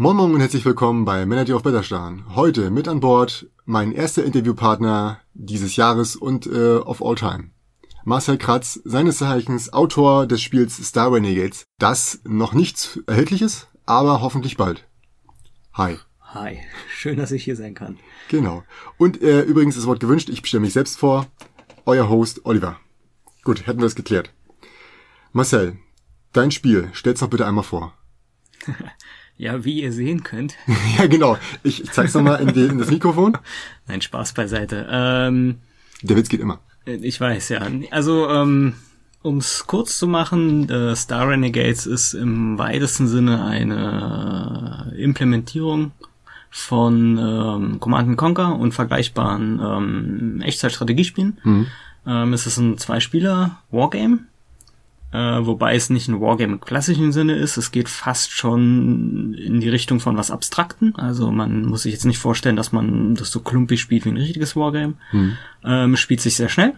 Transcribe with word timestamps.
Moin 0.00 0.14
Moin 0.14 0.32
und 0.32 0.38
herzlich 0.38 0.64
willkommen 0.64 1.04
bei 1.04 1.26
Männer, 1.26 1.44
die 1.44 1.52
auf 1.52 1.64
Betterstarren. 1.64 2.36
Heute 2.36 2.70
mit 2.70 2.86
an 2.86 3.00
Bord 3.00 3.48
mein 3.64 3.90
erster 3.90 4.24
Interviewpartner 4.24 5.18
dieses 5.34 5.74
Jahres 5.74 6.14
und 6.14 6.46
äh, 6.46 6.76
of 6.76 7.02
all 7.02 7.16
time. 7.16 7.50
Marcel 8.04 8.38
Kratz, 8.38 8.80
seines 8.84 9.18
Zeichens 9.18 9.72
Autor 9.72 10.28
des 10.28 10.40
Spiels 10.40 10.76
Star 10.76 11.12
Renegades, 11.12 11.64
das 11.80 12.20
noch 12.22 12.52
nicht 12.52 13.00
erhältlich 13.08 13.42
ist, 13.42 13.66
aber 13.86 14.20
hoffentlich 14.20 14.56
bald. 14.56 14.86
Hi. 15.72 15.98
Hi, 16.20 16.60
schön, 16.88 17.16
dass 17.16 17.32
ich 17.32 17.42
hier 17.42 17.56
sein 17.56 17.74
kann. 17.74 17.98
Genau. 18.28 18.62
Und 18.98 19.20
äh, 19.20 19.40
übrigens 19.40 19.74
das 19.74 19.86
Wort 19.86 19.98
gewünscht, 19.98 20.28
ich 20.28 20.46
stelle 20.46 20.60
mich 20.60 20.74
selbst 20.74 20.96
vor, 20.96 21.26
euer 21.86 22.08
Host 22.08 22.42
Oliver. 22.44 22.78
Gut, 23.42 23.66
hätten 23.66 23.80
wir 23.80 23.86
das 23.86 23.96
geklärt. 23.96 24.32
Marcel, 25.32 25.76
dein 26.32 26.52
Spiel, 26.52 26.88
stell's 26.92 27.18
doch 27.18 27.30
bitte 27.30 27.46
einmal 27.46 27.64
vor. 27.64 27.94
Ja, 29.38 29.64
wie 29.64 29.80
ihr 29.82 29.92
sehen 29.92 30.24
könnt. 30.24 30.56
ja, 30.98 31.06
genau. 31.06 31.38
Ich, 31.62 31.82
ich 31.84 31.90
zeig's 31.92 32.12
nochmal 32.14 32.40
in, 32.40 32.52
die, 32.52 32.64
in 32.66 32.78
das 32.78 32.90
Mikrofon. 32.90 33.38
Nein, 33.86 34.02
Spaß 34.02 34.32
beiseite. 34.32 34.86
Ähm, 34.90 35.58
Der 36.02 36.16
Witz 36.16 36.28
geht 36.28 36.40
immer. 36.40 36.58
ich 36.84 37.20
weiß, 37.20 37.48
ja. 37.50 37.60
Also, 37.92 38.28
ähm, 38.28 38.74
um's 39.22 39.64
kurz 39.68 39.96
zu 39.98 40.08
machen, 40.08 40.68
äh, 40.68 40.96
Star 40.96 41.28
Renegades 41.28 41.86
ist 41.86 42.14
im 42.14 42.58
weitesten 42.58 43.06
Sinne 43.06 43.44
eine 43.44 44.92
Implementierung 44.96 45.92
von 46.50 47.18
ähm, 47.18 47.80
Command 47.80 48.16
Conquer 48.16 48.56
und 48.58 48.72
vergleichbaren 48.72 49.60
ähm, 49.62 50.40
Echtzeitstrategiespielen. 50.42 51.38
Mhm. 51.44 51.66
Ähm, 52.06 52.32
es 52.32 52.46
ist 52.46 52.56
ein 52.56 52.78
Zwei-Spieler-Wargame 52.78 54.20
äh, 55.12 55.16
wobei 55.16 55.74
es 55.74 55.90
nicht 55.90 56.08
ein 56.08 56.20
Wargame 56.20 56.54
im 56.54 56.60
klassischen 56.60 57.12
Sinne 57.12 57.34
ist. 57.36 57.56
Es 57.56 57.70
geht 57.70 57.88
fast 57.88 58.30
schon 58.32 59.34
in 59.34 59.60
die 59.60 59.68
Richtung 59.68 60.00
von 60.00 60.16
was 60.16 60.30
Abstrakten. 60.30 60.94
Also 60.96 61.30
man 61.30 61.64
muss 61.64 61.82
sich 61.82 61.92
jetzt 61.92 62.04
nicht 62.04 62.18
vorstellen, 62.18 62.56
dass 62.56 62.72
man 62.72 63.14
das 63.14 63.30
so 63.30 63.40
klumpig 63.40 63.80
spielt 63.80 64.04
wie 64.04 64.10
ein 64.10 64.16
richtiges 64.16 64.54
Wargame. 64.54 64.94
Hm. 65.10 65.36
Ähm, 65.64 65.96
spielt 65.96 66.20
sich 66.20 66.36
sehr 66.36 66.48
schnell 66.48 66.74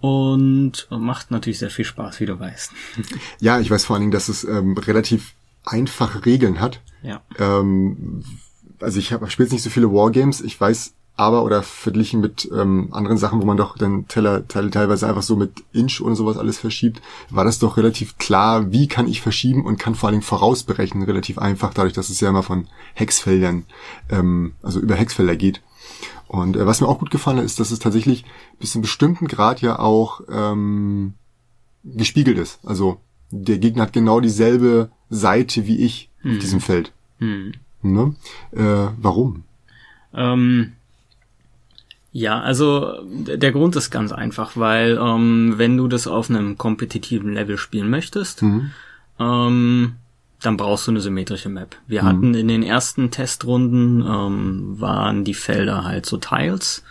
und 0.00 0.86
macht 0.90 1.30
natürlich 1.30 1.58
sehr 1.58 1.70
viel 1.70 1.84
Spaß, 1.84 2.20
wie 2.20 2.26
du 2.26 2.38
weißt. 2.38 2.72
Ja, 3.40 3.58
ich 3.60 3.70
weiß 3.70 3.84
vor 3.84 3.96
allen 3.96 4.02
Dingen, 4.02 4.12
dass 4.12 4.28
es 4.28 4.44
ähm, 4.44 4.76
relativ 4.76 5.34
einfache 5.64 6.24
Regeln 6.24 6.60
hat. 6.60 6.80
ja. 7.02 7.20
Ähm, 7.38 8.22
also 8.80 8.98
ich 8.98 9.12
habe 9.12 9.30
spiele 9.30 9.44
jetzt 9.46 9.52
nicht 9.52 9.62
so 9.62 9.68
viele 9.68 9.92
Wargames. 9.92 10.40
Ich 10.40 10.58
weiß 10.58 10.94
aber 11.20 11.44
oder 11.44 11.62
verglichen 11.62 12.22
mit 12.22 12.48
ähm, 12.50 12.88
anderen 12.92 13.18
Sachen, 13.18 13.42
wo 13.42 13.44
man 13.44 13.58
doch 13.58 13.76
dann 13.76 14.08
Teller, 14.08 14.48
Teile 14.48 14.70
teilweise 14.70 15.06
einfach 15.06 15.20
so 15.20 15.36
mit 15.36 15.62
Inch 15.70 16.00
und 16.00 16.16
sowas 16.16 16.38
alles 16.38 16.58
verschiebt, 16.58 17.02
war 17.28 17.44
das 17.44 17.58
doch 17.58 17.76
relativ 17.76 18.16
klar, 18.16 18.72
wie 18.72 18.88
kann 18.88 19.06
ich 19.06 19.20
verschieben 19.20 19.66
und 19.66 19.78
kann 19.78 19.94
vor 19.94 20.06
allen 20.06 20.14
Dingen 20.14 20.22
vorausberechnen, 20.22 21.04
relativ 21.04 21.36
einfach, 21.36 21.74
dadurch, 21.74 21.92
dass 21.92 22.08
es 22.08 22.20
ja 22.20 22.30
immer 22.30 22.42
von 22.42 22.68
Hexfeldern, 22.94 23.66
ähm, 24.08 24.54
also 24.62 24.80
über 24.80 24.94
Hexfelder 24.94 25.36
geht. 25.36 25.60
Und 26.26 26.56
äh, 26.56 26.66
was 26.66 26.80
mir 26.80 26.88
auch 26.88 26.98
gut 26.98 27.10
gefallen 27.10 27.36
hat, 27.36 27.44
ist, 27.44 27.60
dass 27.60 27.70
es 27.70 27.80
tatsächlich 27.80 28.24
bis 28.58 28.70
zu 28.70 28.78
einem 28.78 28.82
bestimmten 28.82 29.26
Grad 29.26 29.60
ja 29.60 29.78
auch 29.78 30.22
ähm, 30.32 31.12
gespiegelt 31.84 32.38
ist. 32.38 32.60
Also 32.64 32.98
der 33.30 33.58
Gegner 33.58 33.82
hat 33.82 33.92
genau 33.92 34.20
dieselbe 34.20 34.90
Seite 35.10 35.66
wie 35.66 35.84
ich 35.84 36.08
auf 36.24 36.38
diesem 36.38 36.60
Feld. 36.60 36.92
Hm. 37.18 37.52
Ne? 37.82 38.14
Äh, 38.52 38.88
warum? 38.98 39.44
Ähm, 40.14 40.72
ja, 42.12 42.40
also 42.40 42.94
der 43.04 43.52
Grund 43.52 43.76
ist 43.76 43.90
ganz 43.90 44.10
einfach, 44.12 44.56
weil 44.56 44.98
ähm, 45.00 45.54
wenn 45.56 45.76
du 45.76 45.86
das 45.88 46.06
auf 46.06 46.28
einem 46.30 46.58
kompetitiven 46.58 47.34
Level 47.34 47.56
spielen 47.58 47.88
möchtest, 47.90 48.42
Mhm. 48.42 48.70
ähm, 49.18 49.92
dann 50.42 50.56
brauchst 50.56 50.86
du 50.86 50.90
eine 50.92 51.00
symmetrische 51.00 51.50
Map. 51.50 51.76
Wir 51.86 52.02
Mhm. 52.02 52.06
hatten 52.06 52.34
in 52.34 52.48
den 52.48 52.62
ersten 52.62 53.10
Testrunden 53.10 54.00
ähm, 54.06 54.80
waren 54.80 55.24
die 55.24 55.34
Felder 55.34 55.84
halt 55.84 56.06
so 56.06 56.16
Tiles. 56.16 56.82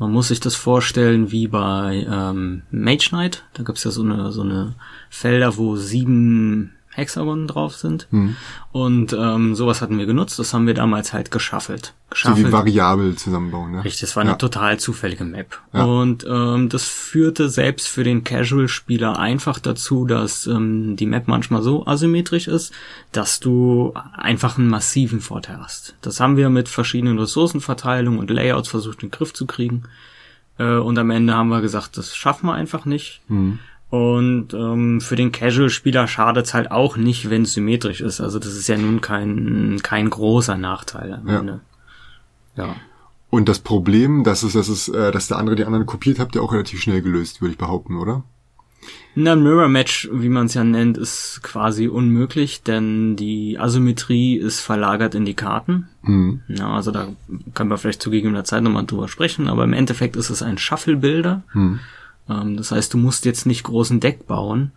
Man 0.00 0.12
muss 0.12 0.28
sich 0.28 0.40
das 0.40 0.54
vorstellen 0.54 1.30
wie 1.32 1.48
bei 1.48 2.06
ähm, 2.08 2.62
Mage 2.70 3.08
Knight. 3.10 3.44
Da 3.54 3.62
gibt's 3.62 3.84
ja 3.84 3.90
so 3.90 4.02
eine 4.02 4.32
so 4.32 4.42
eine 4.42 4.74
Felder, 5.10 5.56
wo 5.56 5.76
sieben 5.76 6.72
Hexagonen 6.98 7.46
drauf 7.46 7.74
sind. 7.76 8.06
Mhm. 8.10 8.36
Und 8.72 9.12
ähm, 9.12 9.54
sowas 9.54 9.80
hatten 9.80 9.98
wir 9.98 10.06
genutzt. 10.06 10.38
Das 10.38 10.52
haben 10.52 10.66
wir 10.66 10.74
damals 10.74 11.12
halt 11.12 11.30
geschaffelt. 11.30 11.94
So 12.08 12.10
geschaffelt. 12.10 12.46
wie 12.48 12.52
variabel 12.52 13.16
zusammenbauen, 13.16 13.72
ne? 13.72 13.84
Richtig, 13.84 14.00
das 14.02 14.16
war 14.16 14.22
eine 14.22 14.32
Ja. 14.32 14.36
total 14.36 14.78
zufällige 14.78 15.24
Map. 15.24 15.58
Ja. 15.72 15.84
Und 15.84 16.26
ähm, 16.28 16.68
das 16.68 16.84
führte 16.84 17.48
selbst 17.48 17.88
für 17.88 18.04
den 18.04 18.24
Casual-Spieler 18.24 19.18
einfach 19.18 19.58
dazu, 19.58 20.04
dass 20.06 20.46
ähm, 20.46 20.96
die 20.96 21.06
Map 21.06 21.28
manchmal 21.28 21.62
so 21.62 21.86
asymmetrisch 21.86 22.48
ist, 22.48 22.72
dass 23.12 23.40
du 23.40 23.94
einfach 24.14 24.58
einen 24.58 24.68
massiven 24.68 25.20
Vorteil 25.20 25.58
hast. 25.60 25.94
Das 26.02 26.20
haben 26.20 26.36
wir 26.36 26.50
mit 26.50 26.68
verschiedenen 26.68 27.18
Ressourcenverteilungen 27.18 28.18
und 28.20 28.30
Layouts 28.30 28.68
versucht 28.68 29.02
in 29.02 29.08
den 29.08 29.12
Griff 29.12 29.32
zu 29.32 29.46
kriegen. 29.46 29.84
Äh, 30.58 30.76
und 30.76 30.98
am 30.98 31.10
Ende 31.10 31.34
haben 31.34 31.48
wir 31.48 31.60
gesagt, 31.60 31.96
das 31.96 32.16
schaffen 32.16 32.46
wir 32.46 32.54
einfach 32.54 32.84
nicht. 32.84 33.20
Mhm. 33.28 33.60
Und 33.90 34.52
ähm, 34.52 35.00
für 35.00 35.16
den 35.16 35.32
Casual-Spieler 35.32 36.08
schadet's 36.08 36.52
halt 36.52 36.70
auch 36.70 36.96
nicht, 36.96 37.30
wenn 37.30 37.42
es 37.42 37.54
symmetrisch 37.54 38.02
ist. 38.02 38.20
Also 38.20 38.38
das 38.38 38.54
ist 38.54 38.68
ja 38.68 38.76
nun 38.76 39.00
kein, 39.00 39.80
kein 39.82 40.10
großer 40.10 40.58
Nachteil 40.58 41.14
am 41.14 41.28
Ja. 41.28 41.38
Ende. 41.40 41.60
Ja. 42.56 42.76
Und 43.30 43.48
das 43.48 43.60
Problem, 43.60 44.24
dass 44.24 44.42
es, 44.42 44.52
dass 44.52 44.68
es, 44.68 44.88
äh, 44.88 45.10
dass 45.10 45.28
der 45.28 45.38
andere 45.38 45.56
die 45.56 45.64
anderen 45.64 45.86
kopiert, 45.86 46.18
habt 46.18 46.34
ihr 46.34 46.42
auch 46.42 46.52
relativ 46.52 46.80
schnell 46.80 47.00
gelöst, 47.02 47.40
würde 47.40 47.52
ich 47.52 47.58
behaupten, 47.58 47.96
oder? 47.96 48.24
Na, 49.14 49.32
ein 49.32 49.42
Mirror 49.42 49.68
Match, 49.68 50.08
wie 50.12 50.28
man 50.28 50.46
es 50.46 50.54
ja 50.54 50.64
nennt, 50.64 50.96
ist 50.96 51.40
quasi 51.42 51.88
unmöglich, 51.88 52.62
denn 52.62 53.16
die 53.16 53.58
Asymmetrie 53.58 54.36
ist 54.36 54.60
verlagert 54.60 55.14
in 55.14 55.24
die 55.24 55.34
Karten. 55.34 55.88
Mhm. 56.02 56.42
Ja, 56.48 56.74
also 56.74 56.90
da 56.90 57.08
können 57.54 57.70
wir 57.70 57.78
vielleicht 57.78 58.02
zu 58.02 58.10
gegebener 58.10 58.44
Zeit 58.44 58.62
nochmal 58.62 58.86
drüber 58.86 59.08
sprechen, 59.08 59.48
aber 59.48 59.64
im 59.64 59.72
Endeffekt 59.72 60.16
ist 60.16 60.30
es 60.30 60.42
ein 60.42 60.58
Shuffle-Builder. 60.58 61.42
Mhm. 61.52 61.80
Ähm, 62.28 62.56
das 62.56 62.72
heißt, 62.72 62.92
du 62.94 62.98
musst 62.98 63.24
jetzt 63.24 63.46
nicht 63.46 63.64
großen 63.64 64.00
Deck 64.00 64.26
bauen. 64.26 64.72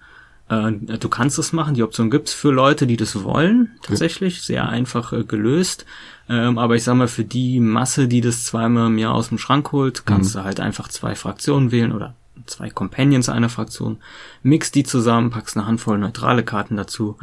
Äh, 0.50 0.72
du 0.72 1.09
kannst 1.09 1.39
es 1.39 1.53
machen, 1.53 1.73
die 1.73 1.84
Option 1.84 2.09
gibt's 2.09 2.34
für 2.34 2.51
Leute, 2.51 2.88
die 2.88 2.97
das 2.97 3.23
wollen, 3.23 3.72
tatsächlich, 3.81 4.41
sehr 4.41 4.67
einfach 4.69 5.13
äh, 5.13 5.23
gelöst. 5.23 5.85
Ähm, 6.29 6.57
aber 6.57 6.75
ich 6.75 6.84
sag 6.84 6.95
mal, 6.95 7.07
für 7.07 7.25
die 7.25 7.59
Masse, 7.59 8.07
die 8.07 8.22
das 8.22 8.45
zweimal 8.45 8.88
im 8.88 8.97
Jahr 8.97 9.13
aus 9.13 9.29
dem 9.29 9.38
Schrank 9.38 9.72
holt, 9.72 10.06
kannst 10.06 10.35
du 10.35 10.44
halt 10.44 10.59
einfach 10.59 10.88
zwei 10.88 11.16
Fraktionen 11.16 11.72
wählen 11.72 11.91
oder 11.91 12.16
zwei 12.45 12.69
Companions 12.69 13.29
einer 13.29 13.50
Fraktion, 13.50 13.97
mix 14.41 14.72
die 14.72 14.83
zusammen, 14.83 15.29
packst 15.29 15.57
eine 15.57 15.68
Handvoll 15.68 15.97
neutrale 15.97 16.44
Karten 16.44 16.75
dazu 16.75 17.18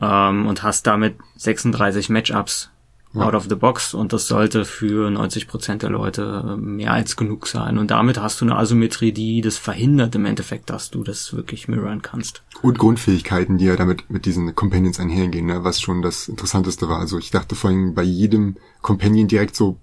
ähm, 0.00 0.46
und 0.46 0.62
hast 0.62 0.86
damit 0.86 1.16
36 1.36 2.08
Matchups 2.08 2.69
Ja. 3.12 3.22
out 3.22 3.34
of 3.34 3.46
the 3.48 3.56
box 3.56 3.92
und 3.92 4.12
das 4.12 4.28
sollte 4.28 4.64
für 4.64 5.10
90 5.10 5.48
Prozent 5.48 5.82
der 5.82 5.90
Leute 5.90 6.44
äh, 6.46 6.56
mehr 6.56 6.92
als 6.92 7.16
genug 7.16 7.48
sein 7.48 7.76
und 7.76 7.90
damit 7.90 8.20
hast 8.20 8.40
du 8.40 8.44
eine 8.44 8.56
Asymmetrie, 8.56 9.10
die 9.10 9.40
das 9.40 9.58
verhindert 9.58 10.14
im 10.14 10.26
Endeffekt, 10.26 10.70
dass 10.70 10.90
du 10.90 11.02
das 11.02 11.34
wirklich 11.34 11.66
mirrorn 11.66 12.02
kannst. 12.02 12.44
Und 12.62 12.78
Grundfähigkeiten, 12.78 13.58
die 13.58 13.64
ja 13.64 13.74
damit 13.74 14.10
mit 14.10 14.26
diesen 14.26 14.54
Companions 14.54 15.00
einhergehen, 15.00 15.46
ne? 15.46 15.64
was 15.64 15.80
schon 15.80 16.02
das 16.02 16.28
Interessanteste 16.28 16.88
war. 16.88 17.00
Also 17.00 17.18
ich 17.18 17.32
dachte 17.32 17.56
vorhin 17.56 17.94
bei 17.94 18.02
jedem 18.04 18.56
Companion 18.80 19.26
direkt 19.26 19.56
so, 19.56 19.78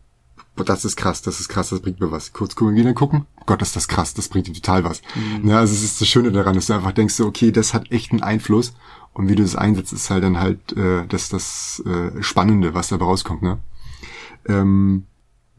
das 0.55 0.85
ist 0.85 0.95
krass, 0.95 1.21
das 1.21 1.39
ist 1.39 1.49
krass, 1.49 1.69
das 1.69 1.81
bringt 1.81 1.99
mir 1.99 2.11
was. 2.11 2.33
Kurz 2.33 2.55
gucken, 2.55 2.75
wieder 2.75 2.93
gucken, 2.93 3.25
Gott, 3.45 3.61
ist 3.61 3.75
das 3.75 3.87
krass, 3.87 4.13
das 4.13 4.29
bringt 4.29 4.47
ihm 4.47 4.53
total 4.53 4.83
was. 4.83 5.01
Ne? 5.41 5.57
Also 5.57 5.73
es 5.73 5.83
ist 5.83 6.01
das 6.01 6.07
Schöne 6.07 6.31
daran, 6.31 6.55
dass 6.55 6.67
du 6.67 6.73
einfach 6.73 6.93
denkst, 6.93 7.19
okay, 7.19 7.51
das 7.51 7.73
hat 7.73 7.91
echt 7.91 8.11
einen 8.11 8.23
Einfluss 8.23 8.73
und 9.17 9.29
wie 9.29 9.35
du 9.35 9.41
das 9.41 9.55
einsetzt, 9.55 9.93
ist 9.93 10.09
halt 10.11 10.23
dann 10.23 10.39
halt 10.39 10.77
äh, 10.77 11.05
das, 11.07 11.29
das 11.29 11.81
äh, 11.85 12.21
Spannende, 12.21 12.73
was 12.75 12.89
dabei 12.89 13.05
rauskommt. 13.05 13.41
Ne? 13.41 13.57
Ähm, 14.47 15.05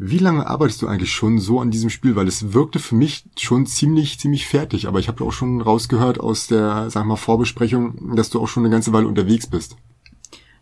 wie 0.01 0.19
lange 0.19 0.47
arbeitest 0.47 0.81
du 0.81 0.87
eigentlich 0.87 1.11
schon 1.11 1.41
so 1.41 1.61
an 1.61 1.73
diesem 1.73 1.91
Spiel? 1.91 2.15
Weil 2.15 2.29
es 2.29 2.53
wirkte 2.53 2.79
für 2.79 2.95
mich 2.95 3.25
schon 3.37 3.67
ziemlich, 3.67 4.21
ziemlich 4.21 4.47
fertig. 4.47 4.87
Aber 4.87 5.01
ich 5.01 5.09
habe 5.09 5.25
auch 5.25 5.33
schon 5.33 5.61
rausgehört 5.61 6.21
aus 6.21 6.47
der, 6.47 6.89
sag 6.89 7.05
mal, 7.05 7.17
Vorbesprechung, 7.17 8.15
dass 8.15 8.31
du 8.31 8.41
auch 8.41 8.47
schon 8.47 8.63
eine 8.65 8.71
ganze 8.71 8.93
Weile 8.93 9.09
unterwegs 9.09 9.49
bist. 9.49 9.77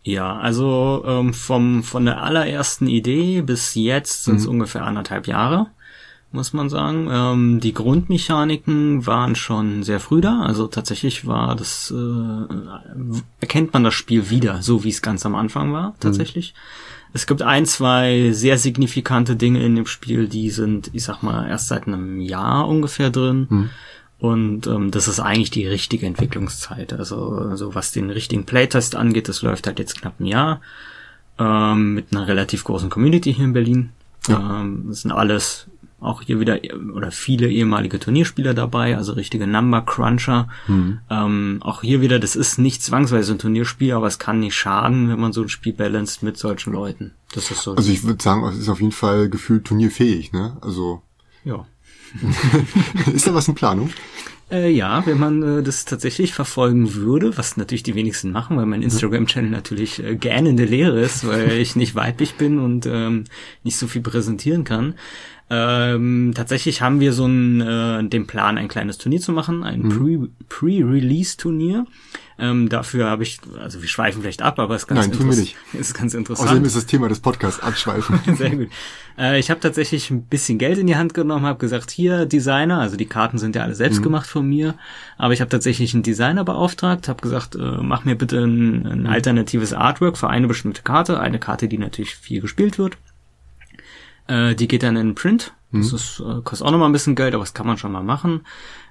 Ja, 0.02 0.38
also 0.38 1.02
ähm, 1.04 1.34
vom 1.34 1.82
von 1.82 2.06
der 2.06 2.22
allerersten 2.22 2.86
Idee 2.86 3.42
bis 3.42 3.74
jetzt 3.74 4.24
sind 4.24 4.36
es 4.36 4.44
Mhm. 4.44 4.52
ungefähr 4.52 4.84
anderthalb 4.84 5.26
Jahre, 5.26 5.66
muss 6.32 6.52
man 6.52 6.68
sagen. 6.68 7.08
Ähm, 7.10 7.60
die 7.60 7.72
Grundmechaniken 7.72 9.06
waren 9.06 9.34
schon 9.34 9.82
sehr 9.82 10.00
früh 10.00 10.20
da. 10.20 10.42
Also 10.42 10.66
tatsächlich 10.66 11.26
war 11.26 11.56
das 11.56 11.92
äh, 11.96 12.54
erkennt 13.40 13.72
man 13.72 13.84
das 13.84 13.94
Spiel 13.94 14.30
wieder, 14.30 14.62
so 14.62 14.84
wie 14.84 14.90
es 14.90 15.02
ganz 15.02 15.24
am 15.26 15.34
Anfang 15.34 15.72
war. 15.72 15.94
Tatsächlich. 16.00 16.54
Es 17.12 17.26
gibt 17.26 17.42
ein, 17.42 17.64
zwei 17.64 18.30
sehr 18.32 18.58
signifikante 18.58 19.36
Dinge 19.36 19.64
in 19.64 19.74
dem 19.74 19.86
Spiel, 19.86 20.28
die 20.28 20.50
sind, 20.50 20.90
ich 20.92 21.04
sag 21.04 21.22
mal, 21.22 21.48
erst 21.48 21.68
seit 21.68 21.86
einem 21.86 22.20
Jahr 22.20 22.68
ungefähr 22.68 23.10
drin. 23.10 23.46
Mhm. 23.48 23.70
Und 24.18 24.66
ähm, 24.66 24.90
das 24.90 25.08
ist 25.08 25.20
eigentlich 25.20 25.50
die 25.50 25.66
richtige 25.66 26.06
Entwicklungszeit. 26.06 26.92
Also, 26.92 27.30
also 27.32 27.74
was 27.74 27.92
den 27.92 28.10
richtigen 28.10 28.44
Playtest 28.44 28.96
angeht, 28.96 29.28
das 29.28 29.42
läuft 29.42 29.66
halt 29.66 29.78
jetzt 29.78 30.00
knapp 30.00 30.20
ein 30.20 30.26
Jahr 30.26 30.60
ähm, 31.38 31.94
mit 31.94 32.06
einer 32.12 32.26
relativ 32.26 32.64
großen 32.64 32.90
Community 32.90 33.34
hier 33.34 33.44
in 33.44 33.52
Berlin. 33.52 33.90
Ja. 34.28 34.60
Ähm, 34.60 34.86
das 34.88 35.02
sind 35.02 35.12
alles 35.12 35.66
auch 36.00 36.22
hier 36.22 36.40
wieder 36.40 36.60
oder 36.94 37.10
viele 37.10 37.48
ehemalige 37.48 37.98
Turnierspieler 37.98 38.54
dabei, 38.54 38.96
also 38.96 39.12
richtige 39.12 39.46
Number 39.46 39.82
Cruncher. 39.82 40.48
Mhm. 40.66 40.98
Ähm, 41.08 41.58
auch 41.62 41.82
hier 41.82 42.00
wieder, 42.00 42.18
das 42.18 42.36
ist 42.36 42.58
nicht 42.58 42.82
zwangsweise 42.82 43.32
ein 43.32 43.38
Turnierspiel, 43.38 43.92
aber 43.92 44.06
es 44.06 44.18
kann 44.18 44.40
nicht 44.40 44.54
schaden, 44.54 45.08
wenn 45.08 45.18
man 45.18 45.32
so 45.32 45.42
ein 45.42 45.48
Spiel 45.48 45.72
balanced 45.72 46.22
mit 46.22 46.36
solchen 46.36 46.72
Leuten. 46.72 47.12
Das 47.34 47.50
ist 47.50 47.62
so. 47.62 47.74
Also 47.74 47.90
ich 47.90 48.04
würde 48.04 48.22
sagen, 48.22 48.44
es 48.44 48.58
ist 48.58 48.68
auf 48.68 48.80
jeden 48.80 48.92
Fall 48.92 49.28
gefühlt 49.28 49.64
turnierfähig, 49.64 50.32
ne? 50.32 50.58
Also. 50.60 51.02
Ja. 51.44 51.66
ist 53.12 53.26
da 53.26 53.34
was 53.34 53.48
in 53.48 53.54
Planung? 53.54 53.90
Äh, 54.48 54.70
ja, 54.70 55.04
wenn 55.06 55.18
man 55.18 55.42
äh, 55.42 55.62
das 55.62 55.86
tatsächlich 55.86 56.32
verfolgen 56.32 56.94
würde, 56.94 57.36
was 57.36 57.56
natürlich 57.56 57.82
die 57.82 57.96
wenigsten 57.96 58.30
machen, 58.30 58.56
weil 58.56 58.66
mein 58.66 58.82
Instagram-Channel 58.82 59.50
natürlich 59.50 60.02
äh, 60.02 60.14
gähnende 60.14 60.64
Leere 60.64 61.00
ist, 61.00 61.26
weil 61.26 61.52
ich 61.52 61.74
nicht 61.74 61.96
weiblich 61.96 62.36
bin 62.36 62.60
und 62.60 62.86
ähm, 62.86 63.24
nicht 63.64 63.76
so 63.76 63.88
viel 63.88 64.02
präsentieren 64.02 64.62
kann. 64.62 64.94
Ähm, 65.48 66.32
tatsächlich 66.34 66.82
haben 66.82 66.98
wir 66.98 67.12
so 67.12 67.24
einen, 67.24 67.60
äh, 67.60 68.08
den 68.08 68.26
Plan, 68.26 68.58
ein 68.58 68.66
kleines 68.66 68.98
Turnier 68.98 69.20
zu 69.20 69.30
machen, 69.30 69.62
ein 69.62 69.82
mhm. 69.82 70.32
Pre-Release-Turnier. 70.48 71.86
Ähm, 72.38 72.68
dafür 72.68 73.08
habe 73.08 73.22
ich, 73.22 73.38
also 73.58 73.80
wir 73.80 73.88
schweifen 73.88 74.20
vielleicht 74.20 74.42
ab, 74.42 74.58
aber 74.58 74.74
es 74.74 74.82
ist 74.82 74.88
ganz, 74.88 75.06
Nein, 75.06 75.16
tun 75.16 75.30
wir 75.30 75.36
nicht. 75.36 75.56
ist 75.72 75.94
ganz 75.94 76.12
interessant. 76.12 76.48
Außerdem 76.48 76.64
ist 76.66 76.76
das 76.76 76.84
Thema 76.84 77.08
des 77.08 77.20
Podcasts 77.20 77.60
abschweifen. 77.60 78.18
Sehr 78.36 78.56
gut. 78.56 78.68
Äh, 79.16 79.38
ich 79.38 79.48
habe 79.48 79.60
tatsächlich 79.60 80.10
ein 80.10 80.22
bisschen 80.22 80.58
Geld 80.58 80.76
in 80.76 80.86
die 80.86 80.96
Hand 80.96 81.14
genommen, 81.14 81.46
habe 81.46 81.58
gesagt, 81.58 81.90
hier 81.90 82.26
Designer, 82.26 82.80
also 82.80 82.96
die 82.96 83.06
Karten 83.06 83.38
sind 83.38 83.56
ja 83.56 83.62
alle 83.62 83.74
selbst 83.74 84.00
mhm. 84.00 84.04
gemacht 84.04 84.26
von 84.28 84.46
mir, 84.46 84.74
aber 85.16 85.32
ich 85.32 85.40
habe 85.40 85.48
tatsächlich 85.48 85.94
einen 85.94 86.02
Designer 86.02 86.44
beauftragt, 86.44 87.08
habe 87.08 87.22
gesagt, 87.22 87.54
äh, 87.54 87.58
mach 87.58 88.04
mir 88.04 88.16
bitte 88.16 88.44
ein, 88.44 88.86
ein 88.86 89.00
mhm. 89.00 89.06
alternatives 89.06 89.72
Artwork 89.72 90.18
für 90.18 90.28
eine 90.28 90.46
bestimmte 90.46 90.82
Karte, 90.82 91.18
eine 91.20 91.38
Karte, 91.38 91.68
die 91.68 91.78
natürlich 91.78 92.16
viel 92.16 92.42
gespielt 92.42 92.78
wird. 92.78 92.98
Äh, 94.28 94.54
die 94.54 94.68
geht 94.68 94.82
dann 94.82 94.96
in 94.96 95.14
Print. 95.14 95.52
Das 95.72 95.90
mhm. 95.90 95.96
ist, 95.96 96.20
äh, 96.20 96.40
kostet 96.42 96.66
auch 96.66 96.70
nochmal 96.70 96.88
ein 96.88 96.92
bisschen 96.92 97.16
Geld, 97.16 97.34
aber 97.34 97.42
das 97.42 97.54
kann 97.54 97.66
man 97.66 97.76
schon 97.76 97.92
mal 97.92 98.02
machen. 98.02 98.42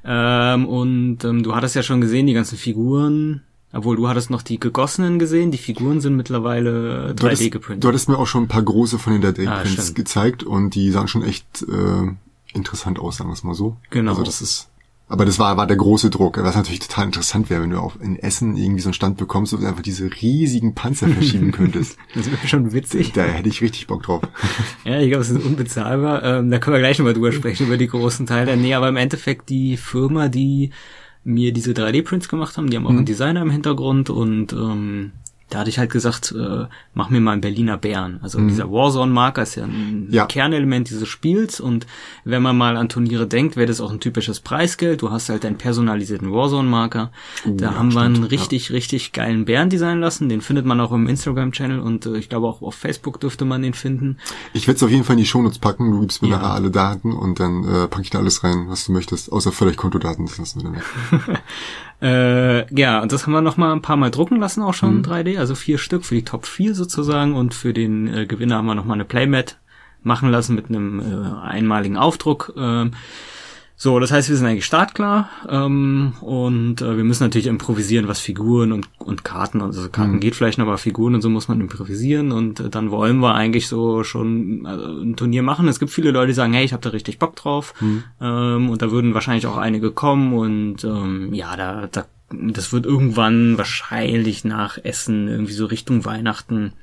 Ähm, 0.03 0.65
und 0.67 1.23
ähm, 1.23 1.43
du 1.43 1.55
hattest 1.55 1.75
ja 1.75 1.83
schon 1.83 2.01
gesehen, 2.01 2.27
die 2.27 2.33
ganzen 2.33 2.57
Figuren, 2.57 3.41
obwohl 3.71 3.95
du 3.95 4.07
hattest 4.07 4.29
noch 4.29 4.41
die 4.41 4.59
gegossenen 4.59 5.19
gesehen, 5.19 5.51
die 5.51 5.57
Figuren 5.57 6.01
sind 6.01 6.15
mittlerweile 6.15 7.13
3D 7.13 7.49
geprintet. 7.49 7.83
Du 7.83 7.87
hattest 7.87 8.09
mir 8.09 8.17
auch 8.17 8.27
schon 8.27 8.43
ein 8.43 8.47
paar 8.47 8.63
große 8.63 8.99
von 8.99 9.13
den 9.13 9.23
3D-Prints 9.23 9.91
ah, 9.91 9.93
gezeigt 9.93 10.43
und 10.43 10.75
die 10.75 10.91
sahen 10.91 11.07
schon 11.07 11.23
echt 11.23 11.63
äh, 11.63 12.11
interessant 12.53 12.99
aus, 12.99 13.17
sagen 13.17 13.29
wir 13.29 13.33
es 13.33 13.43
mal 13.43 13.55
so. 13.55 13.77
Genau. 13.89 14.11
Also 14.11 14.23
das 14.23 14.41
ist 14.41 14.69
aber 15.07 15.25
das 15.25 15.37
war, 15.37 15.55
war 15.55 15.67
der 15.67 15.77
große 15.77 16.09
Druck. 16.09 16.41
Was 16.41 16.55
natürlich 16.55 16.79
total 16.79 17.05
interessant 17.05 17.49
wäre, 17.49 17.61
wenn 17.61 17.69
du 17.69 17.79
auch 17.79 17.95
in 17.99 18.17
Essen 18.17 18.57
irgendwie 18.57 18.81
so 18.81 18.89
einen 18.89 18.95
Stand 18.95 19.17
bekommst 19.17 19.53
und 19.53 19.63
einfach 19.63 19.83
diese 19.83 20.09
riesigen 20.21 20.73
Panzer 20.73 21.07
verschieben 21.07 21.51
könntest. 21.53 21.97
das 22.15 22.31
wäre 22.31 22.47
schon 22.47 22.73
witzig. 22.73 23.13
Da 23.13 23.23
hätte 23.23 23.49
ich 23.49 23.61
richtig 23.61 23.85
Bock 23.85 24.03
drauf. 24.03 24.23
ja, 24.83 24.99
ich 24.99 25.09
glaube, 25.09 25.23
es 25.23 25.29
ist 25.29 25.43
unbezahlbar. 25.43 26.23
Ähm, 26.23 26.49
da 26.49 26.57
können 26.57 26.75
wir 26.75 26.79
gleich 26.79 26.97
nochmal 26.97 27.13
drüber 27.13 27.31
sprechen, 27.31 27.67
über 27.67 27.77
die 27.77 27.87
großen 27.87 28.25
Teile. 28.25 28.57
Nee, 28.57 28.73
aber 28.73 28.89
im 28.89 28.97
Endeffekt 28.97 29.49
die 29.49 29.77
Firma, 29.77 30.27
die 30.27 30.71
mir 31.23 31.53
diese 31.53 31.73
3D-Prints 31.73 32.27
gemacht 32.27 32.57
haben, 32.57 32.69
die 32.69 32.77
haben 32.77 32.87
auch 32.87 32.91
mhm. 32.91 32.97
einen 32.97 33.05
Designer 33.05 33.41
im 33.41 33.51
Hintergrund 33.51 34.09
und 34.09 34.53
ähm, 34.53 35.11
da 35.50 35.59
hatte 35.59 35.69
ich 35.69 35.77
halt 35.77 35.92
gesagt, 35.92 36.33
äh, 36.36 36.65
mach 36.95 37.09
mir 37.09 37.21
mal 37.21 37.33
einen 37.33 37.42
Berliner 37.42 37.77
Bären. 37.77 38.19
Also 38.24 38.39
mhm. 38.39 38.47
dieser 38.47 38.71
Warzone-Marker 38.71 39.44
ist 39.44 39.56
ja 39.56 39.65
ein 39.65 40.07
ja. 40.09 40.25
Kernelement 40.25 40.89
dieses 40.89 41.07
Spiels 41.07 41.59
und 41.59 41.86
wenn 42.24 42.42
man 42.42 42.57
mal 42.57 42.77
an 42.77 42.89
Turniere 42.89 43.27
denkt, 43.27 43.56
wäre 43.56 43.68
das 43.68 43.80
auch 43.80 43.92
ein 43.92 44.00
typisches 44.00 44.39
Preisgeld. 44.39 45.03
Du 45.03 45.12
hast 45.12 45.30
halt 45.30 45.45
einen 45.45 45.57
personalisierten 45.57 46.31
Warzone-Marker. 46.31 47.12
Uh, 47.45 47.56
da 47.57 47.65
ja, 47.65 47.75
haben 47.75 47.94
wir 47.94 48.01
einen 48.01 48.24
richtig, 48.24 48.69
ja. 48.69 48.74
richtig 48.74 49.12
geilen 49.12 49.45
Bären 49.45 49.69
designen 49.69 50.01
lassen. 50.01 50.30
Den 50.30 50.42
findet 50.42 50.65
man 50.65 50.80
auch 50.80 50.92
im 50.92 51.07
Instagram-Channel 51.07 51.80
und 51.80 52.07
äh, 52.07 52.18
ich 52.18 52.30
glaube 52.30 52.48
auch 52.48 52.63
auf 52.63 52.74
Facebook 52.74 53.19
dürfte 53.19 53.45
man 53.45 53.62
den 53.62 53.75
finden. 53.75 54.18
Ich 54.53 54.68
werde 54.68 54.77
es 54.77 54.83
auf 54.83 54.89
jeden 54.89 55.03
Fall 55.03 55.13
in 55.13 55.19
die 55.19 55.27
Shownotes 55.27 55.59
packen. 55.59 55.91
Du 55.91 56.01
gibst 56.01 56.24
mir 56.24 56.30
nachher 56.30 56.53
alle 56.53 56.71
Daten 56.71 57.13
und 57.13 57.39
dann 57.39 57.63
äh, 57.63 57.88
packe 57.88 58.01
ich 58.01 58.09
da 58.09 58.18
alles 58.18 58.44
rein, 58.44 58.65
was 58.68 58.86
du 58.86 58.94
möchtest, 58.94 59.31
außer 59.31 59.51
vielleicht 59.51 59.77
Kontodaten. 59.77 60.25
Das 60.25 60.39
lassen 60.39 60.63
wir 60.63 60.71
dann 60.71 60.75
weg. 60.75 61.41
Äh, 62.01 62.74
ja, 62.75 63.01
und 63.01 63.12
das 63.12 63.25
haben 63.25 63.33
wir 63.33 63.41
noch 63.41 63.56
mal 63.56 63.71
ein 63.71 63.81
paar 63.81 63.95
Mal 63.95 64.12
drucken 64.12 64.38
lassen, 64.38 64.62
auch 64.62 64.74
schon 64.74 64.98
mhm. 64.98 65.01
3D, 65.03 65.34
also 65.37 65.55
vier 65.55 65.77
Stück 65.77 66.05
für 66.05 66.15
die 66.15 66.25
Top 66.25 66.45
4 66.45 66.75
sozusagen 66.75 67.35
und 67.35 67.53
für 67.53 67.73
den 67.73 68.07
äh, 68.07 68.25
Gewinner 68.25 68.57
haben 68.57 68.65
wir 68.65 68.75
noch 68.75 68.85
mal 68.85 68.93
eine 68.93 69.05
Playmat 69.05 69.57
machen 70.03 70.29
lassen 70.29 70.55
mit 70.55 70.69
einem 70.69 70.99
äh, 70.99 71.47
einmaligen 71.47 71.97
Aufdruck. 71.97 72.53
Äh, 72.55 72.89
so, 73.77 73.99
das 73.99 74.11
heißt, 74.11 74.29
wir 74.29 74.37
sind 74.37 74.47
eigentlich 74.47 74.65
startklar 74.65 75.29
ähm, 75.49 76.13
und 76.21 76.81
äh, 76.81 76.95
wir 76.95 77.03
müssen 77.03 77.23
natürlich 77.23 77.47
improvisieren, 77.47 78.07
was 78.07 78.21
Figuren 78.21 78.71
und, 78.71 78.87
und 78.99 79.25
Karten, 79.25 79.61
also 79.61 79.89
Karten 79.89 80.13
mhm. 80.13 80.19
geht 80.21 80.33
vielleicht 80.33 80.57
noch, 80.57 80.65
aber 80.65 80.77
Figuren 80.77 81.13
und 81.13 81.21
so 81.21 81.29
muss 81.29 81.49
man 81.49 81.59
improvisieren 81.59 82.31
und 82.31 82.61
äh, 82.61 82.69
dann 82.69 82.89
wollen 82.89 83.17
wir 83.17 83.35
eigentlich 83.35 83.67
so 83.67 84.05
schon 84.05 84.65
äh, 84.65 84.69
ein 84.69 85.17
Turnier 85.17 85.43
machen. 85.43 85.67
Es 85.67 85.79
gibt 85.79 85.91
viele 85.91 86.11
Leute, 86.11 86.27
die 86.27 86.33
sagen, 86.33 86.53
hey, 86.53 86.63
ich 86.63 86.71
habe 86.71 86.83
da 86.83 86.91
richtig 86.91 87.19
Bock 87.19 87.35
drauf 87.35 87.73
mhm. 87.81 88.03
ähm, 88.21 88.69
und 88.69 88.81
da 88.81 88.91
würden 88.91 89.13
wahrscheinlich 89.13 89.45
auch 89.45 89.57
einige 89.57 89.91
kommen 89.91 90.33
und 90.33 90.85
ähm, 90.85 91.33
ja, 91.33 91.57
da, 91.57 91.88
da 91.91 92.05
das 92.31 92.74
wird 92.74 92.86
irgendwann 92.86 93.57
wahrscheinlich 93.57 94.44
nach 94.45 94.77
Essen 94.83 95.27
irgendwie 95.27 95.54
so 95.54 95.66
Richtung 95.66 96.06
Weihnachten 96.06 96.74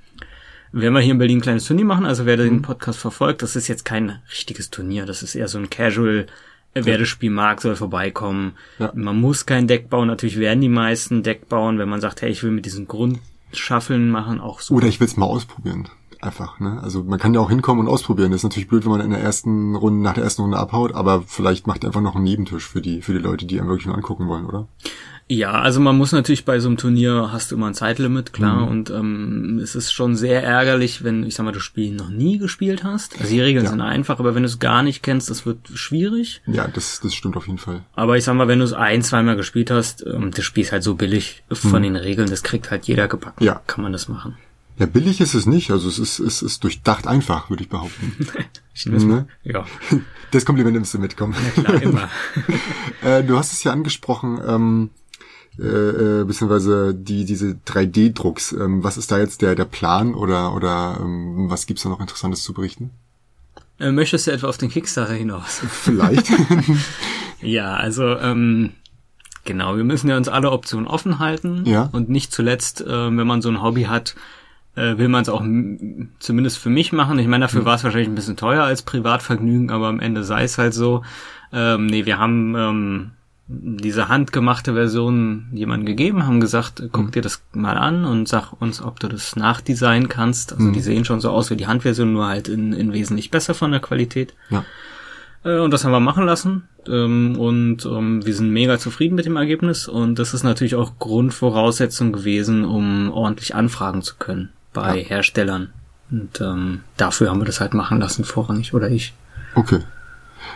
werden 0.75 0.95
wir 0.95 1.01
hier 1.01 1.13
in 1.13 1.19
Berlin 1.19 1.39
ein 1.39 1.43
kleines 1.43 1.67
Turnier 1.67 1.85
machen. 1.85 2.07
Also 2.07 2.25
wer 2.25 2.39
den 2.39 2.55
mhm. 2.55 2.63
Podcast 2.63 2.99
verfolgt, 2.99 3.43
das 3.43 3.57
ist 3.57 3.69
jetzt 3.69 3.85
kein 3.85 4.21
richtiges 4.31 4.71
Turnier, 4.71 5.05
das 5.05 5.23
ist 5.23 5.35
eher 5.35 5.49
so 5.49 5.59
ein 5.59 5.69
Casual 5.69 6.27
Wer 6.75 6.99
das 6.99 7.09
Spiel 7.09 7.31
mag, 7.31 7.61
soll 7.61 7.77
vorbeikommen. 7.77 8.55
Ja. 8.79 8.93
Man 8.95 9.21
muss 9.21 9.45
kein 9.45 9.67
Deck 9.67 9.91
bauen. 9.91 10.09
Natürlich 10.09 10.39
werden 10.39 10.61
die 10.61 10.71
meisten 10.71 11.23
Deck 11.23 11.49
bauen, 11.49 11.79
wenn 11.79 11.89
man 11.89 12.01
sagt, 12.01 12.23
hey, 12.23 12.31
ich 12.31 12.43
will 12.43 12.51
mit 12.51 12.65
diesen 12.65 12.89
Grundschaffeln 12.89 14.11
machen, 14.11 14.41
auch 14.41 14.61
so. 14.61 14.75
Oder 14.75 14.87
ich 14.87 14.99
will 14.99 15.07
es 15.07 15.17
mal 15.17 15.27
ausprobieren. 15.27 15.89
Einfach, 16.23 16.61
ne? 16.61 16.81
Also 16.81 17.03
man 17.03 17.19
kann 17.19 17.35
ja 17.35 17.41
auch 17.41 17.51
hinkommen 17.51 17.85
und 17.85 17.93
ausprobieren. 17.93 18.31
Das 18.31 18.39
ist 18.41 18.45
natürlich 18.45 18.69
blöd, 18.69 18.85
wenn 18.85 18.93
man 18.93 19.01
in 19.01 19.11
der 19.11 19.19
ersten 19.19 19.75
Runde, 19.75 20.05
nach 20.05 20.15
der 20.15 20.23
ersten 20.23 20.43
Runde 20.43 20.57
abhaut, 20.57 20.95
aber 20.95 21.25
vielleicht 21.27 21.67
macht 21.67 21.85
einfach 21.85 22.01
noch 22.01 22.15
einen 22.15 22.23
Nebentisch 22.23 22.65
für 22.65 22.81
die, 22.81 23.03
für 23.03 23.13
die 23.13 23.19
Leute, 23.19 23.45
die 23.45 23.59
einen 23.59 23.69
wirklich 23.69 23.87
nur 23.87 23.97
angucken 23.97 24.29
wollen, 24.29 24.47
oder? 24.47 24.69
Ja, 25.27 25.53
also 25.53 25.81
man 25.81 25.99
muss 25.99 26.13
natürlich 26.13 26.45
bei 26.45 26.61
so 26.61 26.69
einem 26.69 26.77
Turnier 26.77 27.31
hast 27.33 27.51
du 27.51 27.57
immer 27.57 27.67
ein 27.67 27.75
Zeitlimit, 27.75 28.33
klar, 28.33 28.67
mhm. 28.67 28.69
und 28.69 28.91
ähm, 28.91 29.61
es 29.61 29.75
ist 29.75 29.91
schon 29.91 30.15
sehr 30.15 30.45
ärgerlich, 30.45 31.03
wenn, 31.03 31.25
ich 31.25 31.35
sag 31.35 31.45
mal, 31.45 31.53
du 31.53 31.59
Spiel 31.59 31.93
noch 31.93 32.11
nie 32.11 32.39
gespielt 32.39 32.85
hast. 32.85 33.19
Also 33.19 33.33
die 33.33 33.41
Regeln 33.41 33.65
ja. 33.65 33.71
sind 33.71 33.81
einfach, 33.81 34.21
aber 34.21 34.37
wenn 34.37 34.45
du 34.45 34.49
es 34.49 34.61
gar 34.61 34.85
nicht 34.85 35.03
kennst, 35.03 35.29
das 35.29 35.45
wird 35.45 35.71
schwierig. 35.75 36.43
Ja, 36.47 36.69
das, 36.69 37.01
das 37.01 37.15
stimmt 37.15 37.37
auf 37.37 37.47
jeden 37.47 37.59
Fall. 37.59 37.83
Aber 37.95 38.17
ich 38.17 38.23
sag 38.23 38.35
mal, 38.35 38.47
wenn 38.47 38.61
du 38.61 38.65
es 38.65 38.75
ein, 38.75 39.03
zweimal 39.03 39.35
gespielt 39.35 39.73
hast, 39.73 40.07
ähm, 40.07 40.31
das 40.31 40.45
Spiel 40.45 40.63
ist 40.63 40.71
halt 40.71 40.85
so 40.85 40.95
billig 40.95 41.43
von 41.51 41.81
mhm. 41.81 41.85
den 41.85 41.97
Regeln, 41.97 42.31
das 42.31 42.45
kriegt 42.45 42.71
halt 42.71 42.87
jeder 42.87 43.09
gebacken. 43.09 43.43
Ja. 43.43 43.61
Kann 43.67 43.83
man 43.83 43.93
das 43.93 44.09
machen. 44.09 44.37
Ja, 44.83 44.87
billig 44.87 45.21
ist 45.21 45.35
es 45.35 45.47
nicht, 45.47 45.71
also 45.71 45.89
es 45.89 46.01
ist, 46.01 46.19
es 46.19 46.43
ist 46.43 46.65
durchdacht 46.65 47.07
einfach, 47.07 47.51
würde 47.51 47.63
ich 47.63 47.69
behaupten. 47.69 48.17
ich 48.75 48.87
ne? 48.87 49.29
Ja. 49.45 49.65
Das 50.33 50.45
Kompliment 50.45 50.75
nimmst 50.75 50.93
du 50.93 50.99
mitkommen. 50.99 51.37
Ja, 51.57 51.63
klar, 51.63 51.83
immer. 51.83 52.09
äh, 53.03 53.23
du 53.23 53.37
hast 53.37 53.53
es 53.53 53.63
ja 53.63 53.71
angesprochen, 53.71 54.41
ähm, 54.45 54.91
äh, 55.57 55.63
äh, 55.63 56.25
beziehungsweise 56.25 56.95
die 56.97 57.25
diese 57.25 57.59
3D-Drucks. 57.65 58.53
Ähm, 58.55 58.83
was 58.83 58.97
ist 58.97 59.13
da 59.13 59.19
jetzt 59.19 59.43
der 59.43 59.55
der 59.55 59.67
Plan 59.67 60.15
oder 60.15 60.53
oder 60.53 60.99
ähm, 61.01 61.49
was 61.49 61.67
gibt's 61.67 61.85
da 61.85 61.89
noch 61.89 62.01
Interessantes 62.01 62.43
zu 62.43 62.53
berichten? 62.53 62.91
Äh, 63.79 63.93
möchtest 63.93 64.27
du 64.27 64.33
etwa 64.33 64.49
auf 64.49 64.59
den 64.59 64.71
Kickstarter 64.71 65.15
hinaus? 65.15 65.63
Vielleicht. 65.71 66.27
ja, 67.41 67.77
also 67.77 68.17
ähm, 68.19 68.73
genau, 69.45 69.77
wir 69.77 69.85
müssen 69.85 70.09
ja 70.09 70.17
uns 70.17 70.29
alle 70.29 70.51
Optionen 70.51 70.89
offen 70.89 71.21
halten 71.21 71.67
ja. 71.67 71.89
und 71.93 72.09
nicht 72.09 72.33
zuletzt, 72.33 72.81
äh, 72.81 72.87
wenn 72.89 73.27
man 73.29 73.43
so 73.43 73.49
ein 73.49 73.63
Hobby 73.63 73.85
hat, 73.85 74.17
äh, 74.75 74.97
will 74.97 75.09
man 75.09 75.23
es 75.23 75.29
auch 75.29 75.43
zumindest 76.19 76.59
für 76.59 76.71
mich 76.71 76.93
machen. 76.93 77.19
Ich 77.19 77.27
meine, 77.27 77.45
dafür 77.45 77.63
mhm. 77.63 77.67
war 77.67 77.75
es 77.75 77.85
wahrscheinlich 77.85 78.09
ein 78.09 78.15
bisschen 78.15 78.37
teuer 78.37 78.65
als 78.65 78.83
Privatvergnügen, 78.83 79.71
aber 79.71 79.89
am 79.89 80.01
Ende 80.01 80.25
sei 80.25 80.45
es 80.45 80.59
halt 80.59 80.75
so. 80.75 81.03
Ähm, 81.53 81.87
nee, 81.87 82.07
wir 82.07 82.19
haben 82.19 82.55
ähm, 82.57 83.11
diese 83.49 84.09
handgemachte 84.09 84.73
Version 84.73 85.49
jemandem 85.53 85.87
gegeben, 85.87 86.27
haben 86.27 86.41
gesagt, 86.41 86.83
guck 86.93 87.07
mhm. 87.07 87.11
dir 87.11 87.23
das 87.23 87.43
mal 87.53 87.77
an 87.77 88.05
und 88.05 88.29
sag 88.29 88.53
uns, 88.61 88.81
ob 88.81 88.99
du 89.01 89.09
das 89.09 89.37
nachdesignen 89.37 90.09
kannst. 90.09 90.53
Also 90.53 90.65
mhm. 90.65 90.73
die 90.73 90.81
sehen 90.81 91.05
schon 91.05 91.21
so 91.21 91.31
aus 91.31 91.51
wie 91.51 91.57
die 91.57 91.67
Handversion, 91.67 92.13
nur 92.13 92.27
halt 92.27 92.49
in, 92.49 92.73
in 92.73 92.95
wesentlich 92.95 93.31
besser 93.31 93.55
von 93.55 93.73
der 93.73 93.81
Qualität. 93.81 94.35
Ja. 94.49 94.65
Äh, 95.45 95.59
und 95.59 95.71
das 95.71 95.85
haben 95.85 95.93
wir 95.93 96.01
machen 96.01 96.25
lassen. 96.25 96.69
Ähm, 96.89 97.37
und 97.39 97.85
ähm, 97.85 98.25
wir 98.25 98.35
sind 98.35 98.51
mega 98.51 98.79
zufrieden 98.79 99.17
mit 99.17 99.27
dem 99.27 99.37
Ergebnis. 99.37 99.87
Und 99.87 100.19
das 100.19 100.33
ist 100.33 100.45
natürlich 100.45 100.77
auch 100.77 100.99
Grundvoraussetzung 100.99 102.13
gewesen, 102.13 102.65
um 102.65 103.11
ordentlich 103.11 103.55
anfragen 103.55 104.01
zu 104.01 104.15
können 104.17 104.49
bei 104.73 104.99
ja. 104.99 105.09
Herstellern. 105.09 105.73
Und 106.11 106.41
ähm, 106.41 106.81
dafür 106.97 107.31
haben 107.31 107.41
wir 107.41 107.47
das 107.47 107.61
halt 107.61 107.75
machen 107.75 107.99
lassen, 107.99 108.25
vorrangig, 108.25 108.75
oder 108.75 108.91
ich. 108.91 109.15
Okay. 109.55 109.81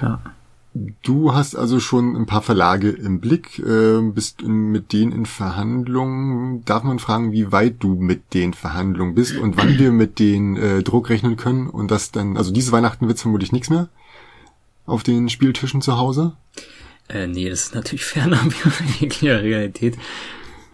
Ja. 0.03 0.21
Du 1.03 1.33
hast 1.33 1.57
also 1.57 1.81
schon 1.81 2.15
ein 2.17 2.27
paar 2.27 2.43
Verlage 2.43 2.91
im 2.91 3.21
Blick, 3.21 3.59
äh, 3.61 4.01
bist 4.03 4.43
mit 4.43 4.93
denen 4.93 5.13
in 5.13 5.25
Verhandlungen. 5.25 6.65
Darf 6.67 6.83
man 6.83 6.99
fragen, 6.99 7.33
wie 7.33 7.51
weit 7.51 7.77
du 7.79 7.95
mit 7.95 8.35
den 8.35 8.53
Verhandlungen 8.53 9.15
bist 9.15 9.39
und 9.39 9.57
wann 9.57 9.79
wir 9.79 9.91
mit 9.91 10.19
den 10.19 10.57
äh, 10.57 10.83
Druck 10.83 11.09
rechnen 11.09 11.37
können 11.37 11.69
und 11.69 11.91
das 11.91 12.11
dann, 12.11 12.37
also 12.37 12.53
diese 12.53 12.73
Weihnachten 12.73 13.09
wird's 13.09 13.23
vermutlich 13.23 13.53
nichts 13.53 13.71
mehr 13.71 13.89
auf 14.87 15.03
den 15.03 15.29
Spieltischen 15.29 15.83
zu 15.83 15.97
Hause? 15.99 16.33
Äh, 17.09 17.27
nee, 17.27 17.49
das 17.49 17.65
ist 17.65 17.75
natürlich 17.75 18.05
fernab 18.05 18.53
jeglicher 19.01 19.43
Realität. 19.43 19.97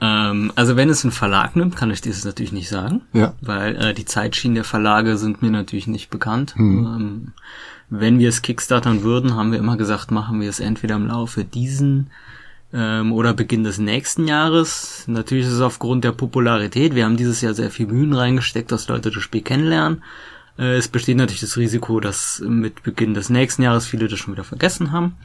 Ähm, 0.05 0.51
also 0.57 0.75
wenn 0.77 0.91
es 0.91 1.05
einen 1.05 1.13
Verlag 1.13 1.55
nimmt, 1.55 1.77
kann 1.77 1.91
ich 1.93 2.01
dieses 2.01 2.25
natürlich 2.25 2.51
nicht 2.53 2.69
sagen, 2.69 3.03
Ja. 3.13 3.35
weil 3.41 3.77
äh, 3.77 3.95
die 3.95 4.05
Zeitschienen 4.05 4.57
der 4.57 4.65
Verlage 4.65 5.17
sind 5.17 5.41
mir 5.43 5.51
natürlich 5.51 5.87
nicht 5.87 6.11
bekannt. 6.11 6.55
Ähm, 6.59 7.33
wenn 7.89 8.19
wir 8.19 8.29
es 8.29 8.43
kickstartern 8.43 9.03
würden, 9.03 9.37
haben 9.37 9.53
wir 9.53 9.59
immer 9.59 9.77
gesagt, 9.77 10.11
machen 10.11 10.41
wir 10.41 10.49
es 10.49 10.59
entweder 10.61 10.97
im 10.97 11.07
Laufe 11.07 11.45
diesen 11.45 12.09
ähm, 12.73 13.13
oder 13.13 13.33
Beginn 13.35 13.65
des 13.65 13.79
nächsten 13.79 14.27
Jahres. 14.27 15.05
Natürlich 15.07 15.47
ist 15.47 15.53
es 15.53 15.61
aufgrund 15.61 16.03
der 16.05 16.13
Popularität. 16.13 16.95
Wir 16.95 17.05
haben 17.05 17.19
dieses 17.19 17.41
Jahr 17.43 17.55
sehr 17.55 17.71
viel 17.71 17.87
Mühen 17.87 18.15
reingesteckt, 18.15 18.73
dass 18.73 18.89
Leute 18.89 19.11
das 19.11 19.23
Spiel 19.23 19.43
kennenlernen. 19.43 20.03
Äh, 20.59 20.77
es 20.79 20.89
besteht 20.89 21.19
natürlich 21.19 21.43
das 21.43 21.57
Risiko, 21.59 22.01
dass 22.01 22.43
mit 22.45 22.83
Beginn 22.83 23.13
des 23.15 23.29
nächsten 23.31 23.63
Jahres 23.63 23.87
viele 23.87 24.09
das 24.09 24.19
schon 24.19 24.33
wieder 24.35 24.45
vergessen 24.45 24.91
haben. 24.91 25.17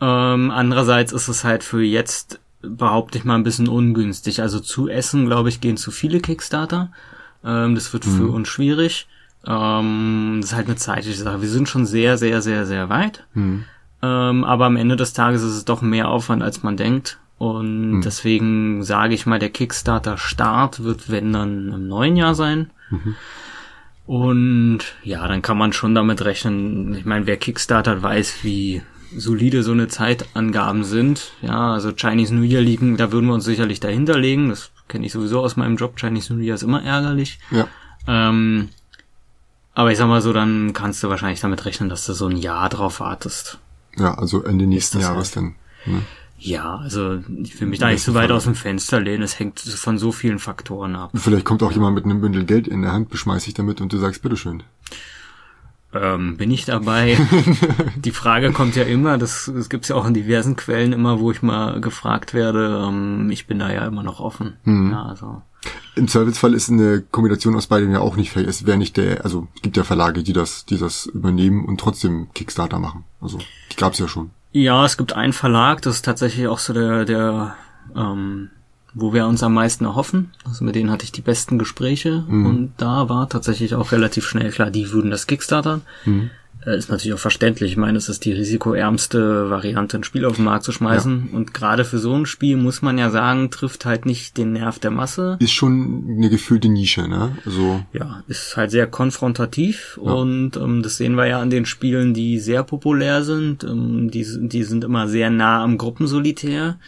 Ähm, 0.00 0.50
andererseits 0.50 1.12
ist 1.12 1.28
es 1.28 1.44
halt 1.44 1.64
für 1.64 1.82
jetzt, 1.82 2.38
behaupte 2.68 3.18
ich 3.18 3.24
mal, 3.24 3.34
ein 3.34 3.44
bisschen 3.44 3.68
ungünstig. 3.68 4.42
Also 4.42 4.60
zu 4.60 4.88
Essen, 4.88 5.26
glaube 5.26 5.48
ich, 5.48 5.60
gehen 5.60 5.76
zu 5.76 5.90
viele 5.90 6.20
Kickstarter. 6.20 6.90
Ähm, 7.44 7.74
das 7.74 7.92
wird 7.92 8.04
für 8.04 8.28
uns 8.28 8.48
schwierig. 8.48 9.06
Ähm, 9.46 10.38
das 10.40 10.50
ist 10.50 10.56
halt 10.56 10.66
eine 10.66 10.76
zeitliche 10.76 11.22
Sache. 11.22 11.42
Wir 11.42 11.48
sind 11.48 11.68
schon 11.68 11.86
sehr, 11.86 12.18
sehr, 12.18 12.42
sehr, 12.42 12.66
sehr 12.66 12.88
weit. 12.88 13.24
Ähm, 14.02 14.44
aber 14.44 14.66
am 14.66 14.76
Ende 14.76 14.96
des 14.96 15.12
Tages 15.12 15.42
ist 15.42 15.54
es 15.54 15.64
doch 15.64 15.82
mehr 15.82 16.08
Aufwand, 16.08 16.42
als 16.42 16.62
man 16.62 16.76
denkt. 16.76 17.18
Und 17.38 18.00
deswegen 18.02 18.82
sage 18.82 19.14
ich 19.14 19.26
mal, 19.26 19.38
der 19.38 19.50
Kickstarter-Start 19.50 20.82
wird, 20.84 21.10
wenn 21.10 21.32
dann 21.32 21.72
im 21.72 21.86
neuen 21.88 22.16
Jahr 22.16 22.34
sein. 22.34 22.70
Und 24.06 24.80
ja, 25.02 25.26
dann 25.28 25.42
kann 25.42 25.58
man 25.58 25.72
schon 25.72 25.94
damit 25.94 26.24
rechnen. 26.24 26.94
Ich 26.94 27.04
meine, 27.04 27.26
wer 27.26 27.36
Kickstarter 27.36 28.02
weiß, 28.02 28.38
wie 28.42 28.82
solide 29.16 29.62
so 29.62 29.72
eine 29.72 29.88
Zeitangaben 29.88 30.84
sind. 30.84 31.32
Ja, 31.42 31.72
also 31.72 31.92
Chinese 31.92 32.34
New 32.34 32.42
Year 32.42 32.60
liegen, 32.60 32.96
da 32.96 33.12
würden 33.12 33.26
wir 33.26 33.34
uns 33.34 33.44
sicherlich 33.44 33.80
dahinter 33.80 34.18
legen. 34.18 34.50
Das 34.50 34.70
kenne 34.88 35.06
ich 35.06 35.12
sowieso 35.12 35.40
aus 35.40 35.56
meinem 35.56 35.76
Job. 35.76 35.96
Chinese 35.96 36.34
New 36.34 36.42
Year 36.42 36.54
ist 36.54 36.62
immer 36.62 36.82
ärgerlich. 36.82 37.38
Ja. 37.50 37.68
Ähm, 38.06 38.68
aber 39.74 39.92
ich 39.92 39.98
sag 39.98 40.08
mal 40.08 40.22
so, 40.22 40.32
dann 40.32 40.72
kannst 40.72 41.02
du 41.02 41.08
wahrscheinlich 41.08 41.40
damit 41.40 41.64
rechnen, 41.64 41.88
dass 41.88 42.06
du 42.06 42.12
so 42.14 42.26
ein 42.26 42.36
Jahr 42.36 42.68
drauf 42.68 43.00
wartest. 43.00 43.58
Ja, 43.98 44.14
also 44.14 44.42
Ende 44.42 44.66
nächsten 44.66 45.00
Jahres 45.00 45.32
dann. 45.32 45.54
Ne? 45.84 46.02
Ja, 46.38 46.76
also 46.76 47.18
ich 47.42 47.58
will 47.60 47.68
mich 47.68 47.78
da 47.78 47.88
nicht 47.88 48.02
so 48.02 48.14
weit 48.14 48.30
aus 48.30 48.44
dem 48.44 48.54
Fenster 48.54 49.00
lehnen. 49.00 49.22
Es 49.22 49.38
hängt 49.38 49.60
von 49.60 49.98
so 49.98 50.12
vielen 50.12 50.38
Faktoren 50.38 50.94
ab. 50.94 51.10
Vielleicht 51.14 51.44
kommt 51.44 51.62
auch 51.62 51.72
jemand 51.72 51.94
mit 51.94 52.04
einem 52.04 52.20
Bündel 52.20 52.44
Geld 52.44 52.68
in 52.68 52.82
der 52.82 52.92
Hand, 52.92 53.08
beschmeiß 53.08 53.46
ich 53.46 53.54
damit 53.54 53.80
und 53.80 53.92
du 53.92 53.98
sagst, 53.98 54.22
bitteschön. 54.22 54.62
Ähm, 56.02 56.36
bin 56.36 56.50
ich 56.50 56.64
dabei? 56.64 57.18
Die 57.96 58.10
Frage 58.10 58.52
kommt 58.52 58.76
ja 58.76 58.84
immer, 58.84 59.18
das, 59.18 59.50
das 59.54 59.68
gibt's 59.68 59.88
ja 59.88 59.96
auch 59.96 60.06
in 60.06 60.14
diversen 60.14 60.56
Quellen 60.56 60.92
immer, 60.92 61.20
wo 61.20 61.30
ich 61.30 61.42
mal 61.42 61.80
gefragt 61.80 62.34
werde. 62.34 62.84
Ähm, 62.86 63.30
ich 63.30 63.46
bin 63.46 63.58
da 63.58 63.72
ja 63.72 63.86
immer 63.86 64.02
noch 64.02 64.20
offen. 64.20 64.56
Ja, 64.64 65.04
also. 65.06 65.42
Im 65.94 66.08
Zweifelsfall 66.08 66.54
ist 66.54 66.70
eine 66.70 67.02
Kombination 67.10 67.56
aus 67.56 67.66
beidem 67.66 67.90
ja 67.92 68.00
auch 68.00 68.16
nicht 68.16 68.30
fair. 68.30 68.46
Es 68.46 68.66
wäre 68.66 68.76
nicht 68.76 68.96
der, 68.96 69.24
also 69.24 69.48
es 69.56 69.62
gibt 69.62 69.76
ja 69.76 69.84
Verlage, 69.84 70.22
die 70.22 70.32
das, 70.32 70.66
die 70.66 70.78
das 70.78 71.06
übernehmen 71.06 71.64
und 71.64 71.80
trotzdem 71.80 72.28
Kickstarter 72.34 72.78
machen. 72.78 73.04
Also 73.20 73.38
die 73.72 73.76
gab's 73.76 73.98
ja 73.98 74.06
schon. 74.06 74.30
Ja, 74.52 74.84
es 74.84 74.96
gibt 74.96 75.14
einen 75.14 75.32
Verlag, 75.32 75.82
das 75.82 75.96
ist 75.96 76.04
tatsächlich 76.04 76.48
auch 76.48 76.58
so 76.58 76.72
der, 76.72 77.04
der 77.04 77.56
ähm, 77.94 78.50
wo 78.98 79.12
wir 79.12 79.26
uns 79.26 79.42
am 79.42 79.52
meisten 79.52 79.84
erhoffen. 79.84 80.30
Also 80.46 80.64
mit 80.64 80.74
denen 80.74 80.90
hatte 80.90 81.04
ich 81.04 81.12
die 81.12 81.20
besten 81.20 81.58
Gespräche 81.58 82.24
und 82.28 82.72
da 82.78 83.08
war 83.10 83.28
tatsächlich 83.28 83.74
auch 83.74 83.92
relativ 83.92 84.26
schnell 84.26 84.50
klar, 84.50 84.70
die 84.70 84.90
würden 84.90 85.10
das 85.10 85.26
Kickstartern. 85.26 85.82
Äh, 86.64 86.78
Ist 86.78 86.90
natürlich 86.90 87.12
auch 87.14 87.18
verständlich. 87.20 87.72
Ich 87.72 87.76
meine, 87.76 87.98
es 87.98 88.08
ist 88.08 88.24
die 88.24 88.32
risikoärmste 88.32 89.50
Variante, 89.50 89.98
ein 89.98 90.02
Spiel 90.04 90.24
auf 90.24 90.36
den 90.36 90.46
Markt 90.46 90.64
zu 90.64 90.72
schmeißen. 90.72 91.28
Und 91.32 91.52
gerade 91.54 91.84
für 91.84 91.98
so 91.98 92.14
ein 92.14 92.24
Spiel 92.26 92.56
muss 92.56 92.80
man 92.82 92.96
ja 92.98 93.10
sagen, 93.10 93.50
trifft 93.50 93.84
halt 93.84 94.06
nicht 94.06 94.36
den 94.38 94.52
Nerv 94.54 94.78
der 94.78 94.90
Masse. 94.90 95.36
Ist 95.40 95.52
schon 95.52 96.04
eine 96.16 96.30
gefühlte 96.30 96.68
Nische, 96.68 97.06
ne? 97.06 97.36
Also 97.44 97.84
Ja, 97.92 98.22
ist 98.28 98.56
halt 98.56 98.70
sehr 98.70 98.86
konfrontativ 98.86 99.98
und 99.98 100.56
ähm, 100.56 100.82
das 100.82 100.96
sehen 100.96 101.14
wir 101.16 101.26
ja 101.26 101.40
an 101.40 101.50
den 101.50 101.66
Spielen, 101.66 102.14
die 102.14 102.38
sehr 102.40 102.62
populär 102.62 103.22
sind. 103.22 103.62
Ähm, 103.62 104.10
die, 104.10 104.26
die 104.48 104.62
sind 104.64 104.84
immer 104.84 105.06
sehr 105.08 105.30
nah 105.30 105.62
am 105.62 105.76
Gruppensolitär. 105.78 106.78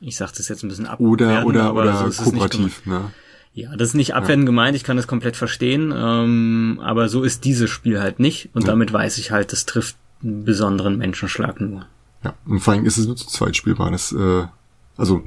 Ich 0.00 0.16
sag 0.16 0.32
das 0.32 0.48
jetzt 0.48 0.62
ein 0.62 0.68
bisschen 0.68 0.86
ab. 0.86 1.00
oder 1.00 1.44
oder 1.46 1.74
oder 1.74 2.10
kooperativ, 2.16 2.86
ne? 2.86 3.10
Ja, 3.52 3.74
das 3.76 3.88
ist 3.88 3.94
nicht 3.94 4.14
abwertend 4.14 4.46
gemeint, 4.46 4.76
ich 4.76 4.84
kann 4.84 4.96
das 4.96 5.08
komplett 5.08 5.36
verstehen, 5.36 5.92
ähm, 5.94 6.80
aber 6.82 7.08
so 7.08 7.24
ist 7.24 7.44
dieses 7.44 7.68
Spiel 7.68 8.00
halt 8.00 8.20
nicht 8.20 8.48
und 8.54 8.68
damit 8.68 8.92
weiß 8.92 9.18
ich 9.18 9.32
halt, 9.32 9.52
das 9.52 9.66
trifft 9.66 9.96
einen 10.22 10.44
besonderen 10.44 10.96
Menschenschlag 10.96 11.60
nur. 11.60 11.86
Ja, 12.22 12.34
und 12.46 12.60
vor 12.60 12.74
allem 12.74 12.84
ist 12.86 12.96
es 12.96 13.06
nur 13.06 13.16
zu 13.16 13.26
zweit 13.26 13.56
spielbar. 13.56 13.90
Das, 13.90 14.12
äh, 14.12 14.46
also 14.96 15.22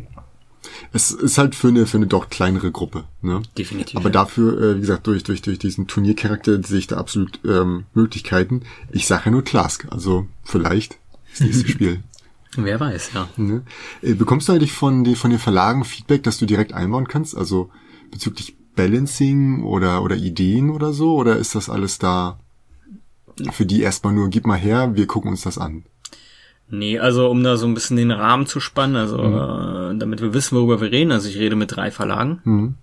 es 0.93 1.11
ist 1.11 1.37
halt 1.37 1.55
für 1.55 1.67
eine 1.67 1.85
für 1.85 1.97
eine 1.97 2.07
doch 2.07 2.29
kleinere 2.29 2.71
Gruppe, 2.71 3.03
ne? 3.21 3.41
Definitiv. 3.57 3.97
Aber 3.97 4.09
dafür, 4.09 4.61
äh, 4.61 4.75
wie 4.77 4.81
gesagt, 4.81 5.05
durch 5.07 5.23
durch 5.23 5.41
durch 5.41 5.59
diesen 5.59 5.87
Turniercharakter 5.87 6.63
sehe 6.63 6.79
ich 6.79 6.87
da 6.87 6.97
absolut 6.97 7.39
ähm, 7.45 7.85
Möglichkeiten. 7.93 8.61
Ich 8.91 9.05
sage 9.05 9.23
ja 9.25 9.31
nur 9.31 9.43
Klask, 9.43 9.85
also 9.89 10.27
vielleicht 10.43 10.97
das 11.31 11.41
nächste 11.41 11.67
Spiel. 11.69 12.03
Wer 12.57 12.79
weiß, 12.79 13.11
ja. 13.13 13.27
Ne? 13.37 13.63
Äh, 14.01 14.13
Bekommst 14.13 14.47
du 14.47 14.53
eigentlich 14.53 14.73
von 14.73 15.03
den, 15.03 15.15
von 15.15 15.29
den 15.29 15.39
Verlagen 15.39 15.83
Feedback, 15.83 16.23
dass 16.23 16.37
du 16.37 16.45
direkt 16.45 16.73
einbauen 16.73 17.07
kannst? 17.07 17.35
Also 17.35 17.69
bezüglich 18.11 18.55
Balancing 18.75 19.63
oder, 19.63 20.03
oder 20.03 20.15
Ideen 20.15 20.69
oder 20.69 20.93
so? 20.93 21.15
Oder 21.15 21.37
ist 21.37 21.55
das 21.55 21.69
alles 21.69 21.99
da 21.99 22.39
für 23.51 23.65
die 23.65 23.81
erstmal 23.81 24.13
nur, 24.13 24.29
gib 24.29 24.45
mal 24.45 24.57
her, 24.57 24.95
wir 24.95 25.07
gucken 25.07 25.31
uns 25.31 25.41
das 25.41 25.57
an? 25.57 25.83
Nee, 26.69 26.99
also 26.99 27.29
um 27.29 27.43
da 27.43 27.57
so 27.57 27.67
ein 27.67 27.73
bisschen 27.73 27.97
den 27.97 28.11
Rahmen 28.11 28.47
zu 28.47 28.59
spannen, 28.59 28.95
also 28.95 29.17
äh, 29.17 29.97
damit 29.97 30.21
wir 30.21 30.33
wissen, 30.33 30.57
worüber 30.57 30.81
wir 30.81 30.91
reden, 30.91 31.11
also 31.11 31.29
ich 31.29 31.37
rede 31.37 31.55
mit 31.55 31.75
drei 31.75 31.91
Verlagen. 31.91 32.39
Mhm. 32.43 32.75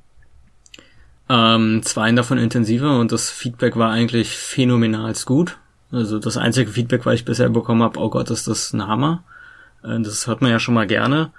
Ähm, 1.28 1.82
zwei 1.84 2.10
davon 2.12 2.38
intensiver 2.38 2.98
und 2.98 3.12
das 3.12 3.30
Feedback 3.30 3.76
war 3.76 3.90
eigentlich 3.90 4.36
phänomenal 4.36 5.14
gut. 5.24 5.58
Also 5.92 6.18
das 6.18 6.36
einzige 6.36 6.70
Feedback, 6.70 7.06
was 7.06 7.14
ich 7.14 7.24
bisher 7.24 7.48
bekommen 7.48 7.82
habe, 7.82 7.98
oh 7.98 8.10
Gott, 8.10 8.30
ist 8.30 8.46
das 8.46 8.72
ein 8.72 8.86
Hammer. 8.86 9.24
Äh, 9.84 10.00
das 10.00 10.26
hört 10.26 10.42
man 10.42 10.50
ja 10.50 10.58
schon 10.60 10.74
mal 10.74 10.86
gerne. 10.86 11.30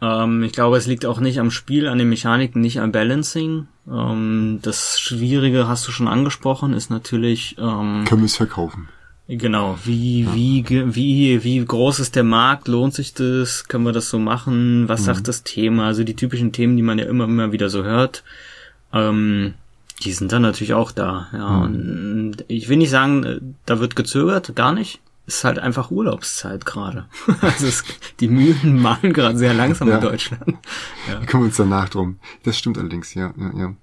Ähm, 0.00 0.42
ich 0.44 0.52
glaube, 0.52 0.76
es 0.76 0.86
liegt 0.86 1.06
auch 1.06 1.20
nicht 1.20 1.40
am 1.40 1.50
Spiel, 1.50 1.88
an 1.88 1.98
den 1.98 2.08
Mechaniken, 2.08 2.60
nicht 2.62 2.80
am 2.80 2.92
Balancing. 2.92 3.66
Ähm, 3.90 4.60
das 4.62 5.00
Schwierige 5.00 5.66
hast 5.68 5.86
du 5.88 5.92
schon 5.92 6.08
angesprochen, 6.08 6.72
ist 6.72 6.90
natürlich 6.90 7.56
ähm, 7.58 8.04
Können 8.06 8.22
wir 8.22 8.26
es 8.26 8.36
verkaufen? 8.36 8.88
Genau, 9.30 9.78
wie, 9.84 10.26
wie, 10.32 10.62
ge- 10.62 10.86
wie, 10.94 11.44
wie 11.44 11.62
groß 11.62 12.00
ist 12.00 12.16
der 12.16 12.24
Markt? 12.24 12.66
Lohnt 12.66 12.94
sich 12.94 13.12
das? 13.12 13.68
Können 13.68 13.84
wir 13.84 13.92
das 13.92 14.08
so 14.08 14.18
machen? 14.18 14.88
Was 14.88 15.04
sagt 15.04 15.28
das 15.28 15.42
Thema? 15.42 15.84
Also 15.86 16.02
die 16.02 16.16
typischen 16.16 16.52
Themen, 16.52 16.76
die 16.78 16.82
man 16.82 16.98
ja 16.98 17.04
immer, 17.04 17.24
immer 17.24 17.52
wieder 17.52 17.68
so 17.68 17.84
hört, 17.84 18.24
ähm, 18.92 19.52
die 20.02 20.12
sind 20.12 20.32
dann 20.32 20.42
natürlich 20.42 20.72
auch 20.74 20.92
da. 20.92 21.26
Ja, 21.34 21.58
und 21.58 22.36
ich 22.48 22.68
will 22.70 22.78
nicht 22.78 22.88
sagen, 22.90 23.24
äh, 23.24 23.40
da 23.66 23.80
wird 23.80 23.96
gezögert, 23.96 24.54
gar 24.56 24.72
nicht. 24.72 25.00
Ist 25.28 25.44
halt 25.44 25.58
einfach 25.58 25.90
Urlaubszeit 25.90 26.64
gerade. 26.64 27.04
also 27.42 27.66
es, 27.66 27.84
die 28.18 28.28
Mühlen 28.28 28.80
mahlen 28.80 29.12
gerade 29.12 29.36
sehr 29.36 29.52
langsam 29.52 29.88
Ja. 29.88 29.96
in 29.96 30.00
Deutschland. 30.00 30.42
Ja. 31.06 31.20
Kümmern 31.26 31.44
wir 31.44 31.48
uns 31.48 31.56
danach 31.56 31.90
drum. 31.90 32.16
Das 32.44 32.56
stimmt 32.58 32.78
allerdings, 32.78 33.12
ja, 33.12 33.34
ja, 33.36 33.52
ja. 33.58 33.74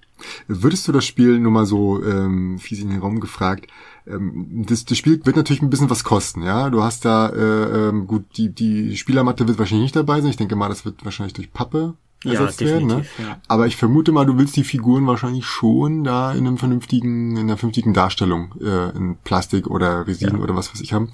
Würdest 0.48 0.88
du 0.88 0.92
das 0.92 1.06
Spiel 1.06 1.40
nur 1.40 1.52
mal 1.52 1.66
so 1.68 2.04
ähm, 2.04 2.58
fies 2.58 2.80
in 2.82 2.90
den 2.90 3.00
Raum 3.00 3.20
gefragt? 3.20 3.68
Ähm, 4.08 4.64
das, 4.68 4.86
das 4.86 4.98
Spiel 4.98 5.24
wird 5.24 5.36
natürlich 5.36 5.62
ein 5.62 5.70
bisschen 5.70 5.90
was 5.90 6.04
kosten, 6.04 6.42
ja. 6.42 6.70
Du 6.72 6.82
hast 6.82 7.06
da 7.06 7.30
äh, 7.30 7.90
ähm, 7.90 8.08
gut 8.08 8.25
die 8.38 8.50
die 8.50 8.98
Spielermatte 8.98 9.48
wird 9.48 9.60
wahrscheinlich 9.60 9.86
nicht 9.86 9.96
dabei 9.96 10.22
sein. 10.22 10.32
Ich 10.32 10.38
denke 10.38 10.56
mal, 10.56 10.70
das 10.70 10.84
wird 10.86 11.06
wahrscheinlich 11.06 11.34
durch 11.34 11.54
Pappe 11.54 11.94
Ja, 12.34 12.41
ersetzt 12.41 12.62
werden. 12.62 12.88
Ne? 12.88 13.05
ja. 13.20 13.38
Aber 13.48 13.67
ich 13.67 13.75
vermute 13.75 14.12
mal, 14.12 14.25
du 14.25 14.38
willst 14.38 14.55
die 14.55 14.63
Figuren 14.63 15.05
wahrscheinlich 15.08 15.46
schon 15.46 16.03
da 16.03 16.32
in 16.34 16.48
einem 16.48 16.58
vernünftigen 16.58 17.32
in 17.38 17.44
einer 17.44 17.58
vernünftigen 17.58 17.94
Darstellung 17.94 18.53
äh, 18.62 18.89
in 18.98 19.17
Plastik 19.24 19.67
oder 19.67 20.08
Resin 20.08 20.36
Ja. 20.38 20.44
oder 20.44 20.55
was 20.55 20.74
weiß 20.74 20.82
ich 20.82 20.94
haben. 20.94 21.10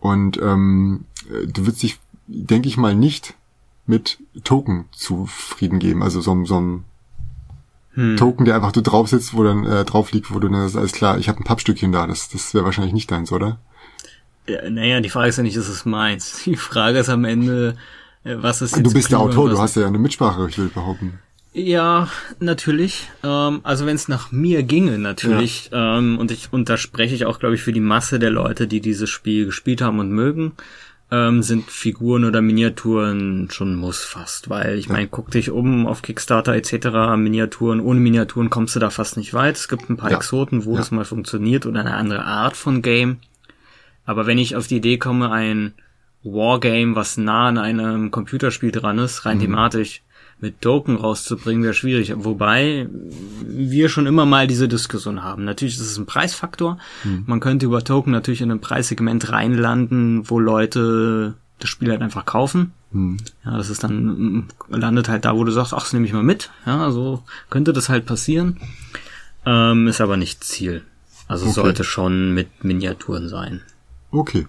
Und 0.00 0.38
ähm, 0.42 1.04
äh, 1.30 1.46
du 1.46 1.66
wirst 1.66 1.82
dich, 1.82 1.98
denke 2.26 2.68
ich 2.68 2.76
mal, 2.76 2.94
nicht 2.94 3.34
mit 3.86 4.18
Token 4.44 4.84
zufrieden 4.92 5.78
geben. 5.78 6.02
Also 6.02 6.20
so, 6.20 6.32
ein- 6.34 6.46
so 6.46 6.60
ein 6.60 6.84
Hm. 7.94 8.16
Token, 8.16 8.46
der 8.46 8.54
einfach 8.54 8.72
du 8.72 8.80
drauf 8.80 9.08
sitzt, 9.08 9.34
wo 9.34 9.42
dann 9.44 9.66
äh, 9.66 9.84
drauf 9.84 10.12
liegt, 10.12 10.32
wo 10.34 10.38
du 10.38 10.48
dann 10.48 10.64
ist 10.64 10.76
alles 10.76 10.92
klar, 10.92 11.18
ich 11.18 11.28
habe 11.28 11.40
ein 11.40 11.44
Pappstückchen 11.44 11.92
da, 11.92 12.06
das, 12.06 12.30
das 12.30 12.54
wäre 12.54 12.64
wahrscheinlich 12.64 12.94
nicht 12.94 13.10
deins, 13.10 13.30
oder? 13.32 13.58
Ja, 14.48 14.70
naja, 14.70 15.00
die 15.02 15.10
Frage 15.10 15.28
ist 15.28 15.36
ja 15.36 15.42
nicht, 15.42 15.56
ist 15.56 15.68
es 15.68 15.84
meins. 15.84 16.40
Die 16.46 16.56
Frage 16.56 16.98
ist 16.98 17.10
am 17.10 17.24
Ende, 17.26 17.76
was 18.24 18.62
ist 18.62 18.76
Du 18.76 18.80
jetzt 18.80 18.94
bist 18.94 19.10
der 19.10 19.20
Autor, 19.20 19.48
du 19.50 19.58
hast 19.58 19.76
ja 19.76 19.86
eine 19.86 19.98
Mitsprache, 19.98 20.46
ich 20.48 20.58
will 20.58 20.68
behaupten. 20.68 21.18
Ja, 21.54 22.08
natürlich. 22.40 23.10
Ähm, 23.22 23.60
also 23.62 23.84
wenn 23.84 23.96
es 23.96 24.08
nach 24.08 24.32
mir 24.32 24.62
ginge, 24.62 24.98
natürlich. 24.98 25.68
Ähm, 25.72 26.18
und 26.18 26.30
ich 26.30 26.50
und 26.52 26.68
da 26.70 26.76
spreche 26.78 27.14
ich 27.14 27.26
auch, 27.26 27.38
glaube 27.38 27.54
ich, 27.56 27.62
für 27.62 27.72
die 27.74 27.80
Masse 27.80 28.18
der 28.18 28.30
Leute, 28.30 28.66
die 28.66 28.80
dieses 28.80 29.10
Spiel 29.10 29.44
gespielt 29.44 29.82
haben 29.82 29.98
und 29.98 30.10
mögen, 30.10 30.52
ähm, 31.10 31.42
sind 31.42 31.70
Figuren 31.70 32.24
oder 32.24 32.40
Miniaturen 32.40 33.48
schon 33.50 33.76
Muss 33.76 34.02
fast. 34.02 34.48
Weil 34.48 34.78
ich 34.78 34.88
meine, 34.88 35.08
guck 35.08 35.30
dich 35.30 35.50
um 35.50 35.86
auf 35.86 36.00
Kickstarter 36.00 36.54
etc. 36.54 37.18
Miniaturen. 37.18 37.80
Ohne 37.80 38.00
Miniaturen 38.00 38.48
kommst 38.48 38.74
du 38.74 38.80
da 38.80 38.88
fast 38.88 39.18
nicht 39.18 39.34
weit. 39.34 39.56
Es 39.56 39.68
gibt 39.68 39.90
ein 39.90 39.98
paar 39.98 40.10
Ja. 40.10 40.16
Exoten, 40.16 40.64
wo 40.64 40.72
Ja. 40.72 40.78
das 40.78 40.90
mal 40.90 41.04
funktioniert 41.04 41.66
oder 41.66 41.80
eine 41.80 41.94
andere 41.96 42.24
Art 42.24 42.56
von 42.56 42.80
Game. 42.80 43.18
Aber 44.06 44.26
wenn 44.26 44.38
ich 44.38 44.56
auf 44.56 44.68
die 44.68 44.76
Idee 44.78 44.96
komme, 44.96 45.30
ein 45.30 45.74
Wargame, 46.24 46.94
was 46.94 47.16
nah 47.16 47.48
an 47.48 47.58
einem 47.58 48.10
Computerspiel 48.10 48.70
dran 48.70 48.98
ist, 48.98 49.26
rein 49.26 49.40
thematisch, 49.40 50.02
mit 50.42 50.60
Token 50.60 50.96
rauszubringen 50.96 51.62
wäre 51.62 51.72
schwierig. 51.72 52.12
Wobei 52.16 52.88
wir 53.46 53.88
schon 53.88 54.06
immer 54.06 54.26
mal 54.26 54.48
diese 54.48 54.66
Diskussion 54.66 55.22
haben. 55.22 55.44
Natürlich 55.44 55.76
ist 55.76 55.80
es 55.80 55.98
ein 55.98 56.06
Preisfaktor. 56.06 56.78
Hm. 57.02 57.24
Man 57.26 57.38
könnte 57.38 57.66
über 57.66 57.84
Token 57.84 58.10
natürlich 58.12 58.42
in 58.42 58.50
ein 58.50 58.60
Preissegment 58.60 59.30
reinlanden, 59.30 60.28
wo 60.28 60.40
Leute 60.40 61.34
das 61.60 61.70
Spiel 61.70 61.90
halt 61.90 62.02
einfach 62.02 62.26
kaufen. 62.26 62.72
Hm. 62.90 63.18
Ja, 63.44 63.56
das 63.56 63.70
ist 63.70 63.84
dann, 63.84 64.48
landet 64.68 65.08
halt 65.08 65.24
da, 65.24 65.36
wo 65.36 65.44
du 65.44 65.52
sagst, 65.52 65.74
ach, 65.74 65.82
das 65.82 65.92
nehme 65.92 66.06
ich 66.06 66.12
mal 66.12 66.24
mit. 66.24 66.50
Ja, 66.66 66.90
so 66.90 67.22
könnte 67.48 67.72
das 67.72 67.88
halt 67.88 68.04
passieren. 68.04 68.58
Ähm, 69.46 69.86
ist 69.86 70.00
aber 70.00 70.16
nicht 70.16 70.42
Ziel. 70.42 70.82
Also 71.28 71.46
okay. 71.46 71.54
sollte 71.54 71.84
schon 71.84 72.34
mit 72.34 72.64
Miniaturen 72.64 73.28
sein. 73.28 73.62
Okay. 74.10 74.48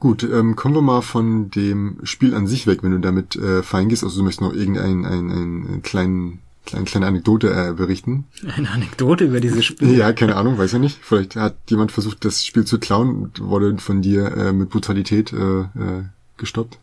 Gut, 0.00 0.22
ähm, 0.22 0.54
kommen 0.54 0.76
wir 0.76 0.82
mal 0.82 1.02
von 1.02 1.50
dem 1.50 1.98
Spiel 2.04 2.34
an 2.34 2.46
sich 2.46 2.66
weg, 2.66 2.82
wenn 2.82 2.92
du 2.92 3.00
damit 3.00 3.34
äh, 3.34 3.62
fein 3.64 3.88
gehst. 3.88 4.04
Also 4.04 4.18
du 4.18 4.24
möchtest 4.24 4.42
noch 4.42 4.54
irgendeinen 4.54 5.04
einen, 5.04 5.30
einen 5.30 5.82
kleinen, 5.82 6.38
kleine, 6.66 6.84
kleine 6.84 7.06
Anekdote 7.06 7.50
äh, 7.50 7.72
berichten. 7.72 8.24
Eine 8.56 8.70
Anekdote 8.70 9.24
über 9.24 9.40
dieses 9.40 9.64
Spiel? 9.64 9.96
Ja, 9.96 10.12
keine 10.12 10.36
Ahnung, 10.36 10.56
weiß 10.56 10.72
ja 10.72 10.78
nicht. 10.78 10.98
Vielleicht 11.02 11.34
hat 11.34 11.56
jemand 11.68 11.90
versucht, 11.90 12.24
das 12.24 12.46
Spiel 12.46 12.64
zu 12.64 12.78
klauen 12.78 13.22
und 13.22 13.40
wurde 13.40 13.76
von 13.78 14.00
dir 14.00 14.36
äh, 14.36 14.52
mit 14.52 14.70
Brutalität 14.70 15.32
äh, 15.32 15.62
äh, 15.62 16.04
gestoppt. 16.36 16.78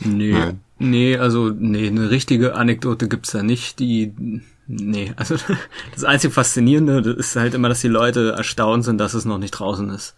Nee, 0.00 0.32
Nein. 0.32 0.60
nee, 0.78 1.18
also 1.18 1.50
nee, 1.50 1.86
eine 1.86 2.08
richtige 2.08 2.54
Anekdote 2.54 3.08
gibt's 3.08 3.32
da 3.32 3.42
nicht, 3.42 3.78
die 3.78 4.40
nee, 4.66 5.12
also 5.16 5.36
das 5.92 6.04
einzige 6.04 6.32
faszinierende 6.32 7.10
ist 7.10 7.36
halt 7.36 7.52
immer, 7.52 7.68
dass 7.68 7.82
die 7.82 7.88
Leute 7.88 8.32
erstaunt 8.32 8.84
sind, 8.84 8.96
dass 8.96 9.12
es 9.12 9.26
noch 9.26 9.38
nicht 9.38 9.50
draußen 9.50 9.90
ist. 9.90 10.14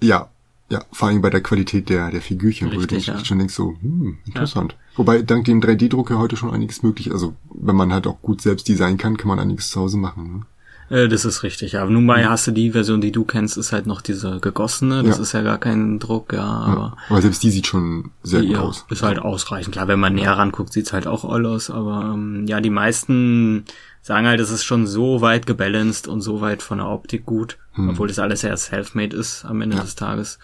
Ja, 0.00 0.30
ja, 0.70 0.84
vor 0.92 1.08
allem 1.08 1.20
bei 1.20 1.30
der 1.30 1.42
Qualität 1.42 1.88
der, 1.88 2.10
der 2.10 2.20
Figürchen, 2.20 2.68
Richtig, 2.68 3.08
wo 3.08 3.12
du 3.12 3.18
ja. 3.18 3.24
schon 3.24 3.38
denkst 3.38 3.54
so, 3.54 3.74
hm, 3.80 4.18
interessant. 4.24 4.72
Ja. 4.72 4.98
Wobei 4.98 5.22
dank 5.22 5.44
dem 5.44 5.60
3D-Drucker 5.60 6.18
heute 6.18 6.36
schon 6.36 6.50
einiges 6.50 6.82
möglich, 6.82 7.10
also 7.12 7.34
wenn 7.52 7.76
man 7.76 7.92
halt 7.92 8.06
auch 8.06 8.22
gut 8.22 8.40
selbst 8.40 8.68
designen 8.68 8.96
kann, 8.96 9.16
kann 9.16 9.28
man 9.28 9.40
einiges 9.40 9.70
zu 9.70 9.80
Hause 9.80 9.96
machen. 9.96 10.32
Ne? 10.32 10.46
Äh, 10.90 11.08
das 11.08 11.24
ist 11.24 11.42
richtig, 11.42 11.72
ja. 11.72 11.82
Aber 11.82 11.90
nun 11.90 12.04
mal 12.04 12.28
hast 12.28 12.46
du 12.46 12.50
die 12.50 12.72
Version, 12.72 13.00
die 13.00 13.12
du 13.12 13.24
kennst, 13.24 13.56
ist 13.56 13.72
halt 13.72 13.86
noch 13.86 14.00
diese 14.00 14.40
gegossene, 14.40 15.02
das 15.02 15.16
ja. 15.16 15.22
ist 15.22 15.32
ja 15.32 15.42
gar 15.42 15.58
kein 15.58 15.98
Druck, 15.98 16.32
ja. 16.32 16.44
Aber, 16.44 16.80
ja. 16.80 16.96
aber 17.08 17.22
selbst 17.22 17.42
die 17.42 17.50
sieht 17.50 17.66
schon 17.66 18.10
sehr 18.22 18.42
gut 18.42 18.56
aus. 18.56 18.84
Ist 18.90 19.02
halt 19.02 19.18
ausreichend. 19.18 19.72
Klar, 19.72 19.88
wenn 19.88 20.00
man 20.00 20.14
näher 20.14 20.32
ranguckt, 20.32 20.72
sieht's 20.72 20.92
halt 20.92 21.06
auch 21.06 21.24
all 21.24 21.46
aus, 21.46 21.70
aber 21.70 22.12
ähm, 22.14 22.44
ja, 22.46 22.60
die 22.60 22.70
meisten 22.70 23.64
sagen 24.02 24.26
halt, 24.26 24.40
es 24.40 24.50
ist 24.50 24.64
schon 24.64 24.86
so 24.86 25.20
weit 25.20 25.46
gebalanced 25.46 26.08
und 26.08 26.20
so 26.20 26.40
weit 26.40 26.62
von 26.62 26.78
der 26.78 26.88
Optik 26.88 27.26
gut, 27.26 27.58
hm. 27.72 27.90
obwohl 27.90 28.08
das 28.08 28.18
alles 28.18 28.42
ja 28.42 28.56
self-made 28.56 29.16
ist 29.16 29.44
am 29.44 29.60
Ende 29.60 29.76
ja. 29.76 29.82
des 29.82 29.94
Tages. 29.94 30.38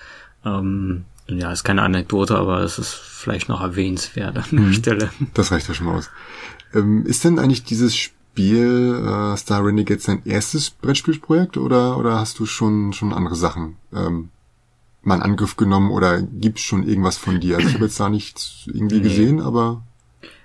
Ähm, 0.44 1.04
ja, 1.28 1.50
ist 1.50 1.64
keine 1.64 1.82
Anekdote, 1.82 2.36
aber 2.36 2.60
es 2.60 2.78
ist 2.78 2.94
vielleicht 2.94 3.48
noch 3.48 3.60
erwähnenswert 3.60 4.36
an 4.36 4.44
der 4.50 4.60
hm. 4.60 4.72
Stelle. 4.72 5.10
Das 5.34 5.50
reicht 5.50 5.68
ja 5.68 5.75
schon 5.75 5.86
mal 5.86 5.96
aus. 5.96 6.10
Ähm, 6.75 7.04
ist 7.06 7.25
denn 7.25 7.38
eigentlich 7.38 7.64
dieses 7.64 7.96
Spiel 7.96 9.02
äh, 9.04 9.36
Star 9.36 9.64
Renegade 9.64 10.00
dein 10.04 10.25
erstes 10.25 10.70
Brettspielprojekt 10.70 11.56
oder 11.56 11.96
oder 11.96 12.20
hast 12.20 12.38
du 12.38 12.46
schon 12.46 12.92
schon 12.92 13.12
andere 13.12 13.34
Sachen 13.34 13.76
ähm, 13.92 14.28
mal 15.02 15.16
in 15.16 15.22
Angriff 15.22 15.56
genommen 15.56 15.90
oder 15.90 16.20
gibt's 16.20 16.62
schon 16.62 16.86
irgendwas 16.86 17.16
von 17.16 17.40
dir? 17.40 17.56
Also 17.56 17.68
ich 17.68 17.75
habe 17.75 17.86
jetzt 17.86 17.98
da 17.98 18.08
nichts 18.08 18.64
irgendwie 18.66 18.96
nee. 18.96 19.08
gesehen, 19.08 19.40
aber 19.40 19.82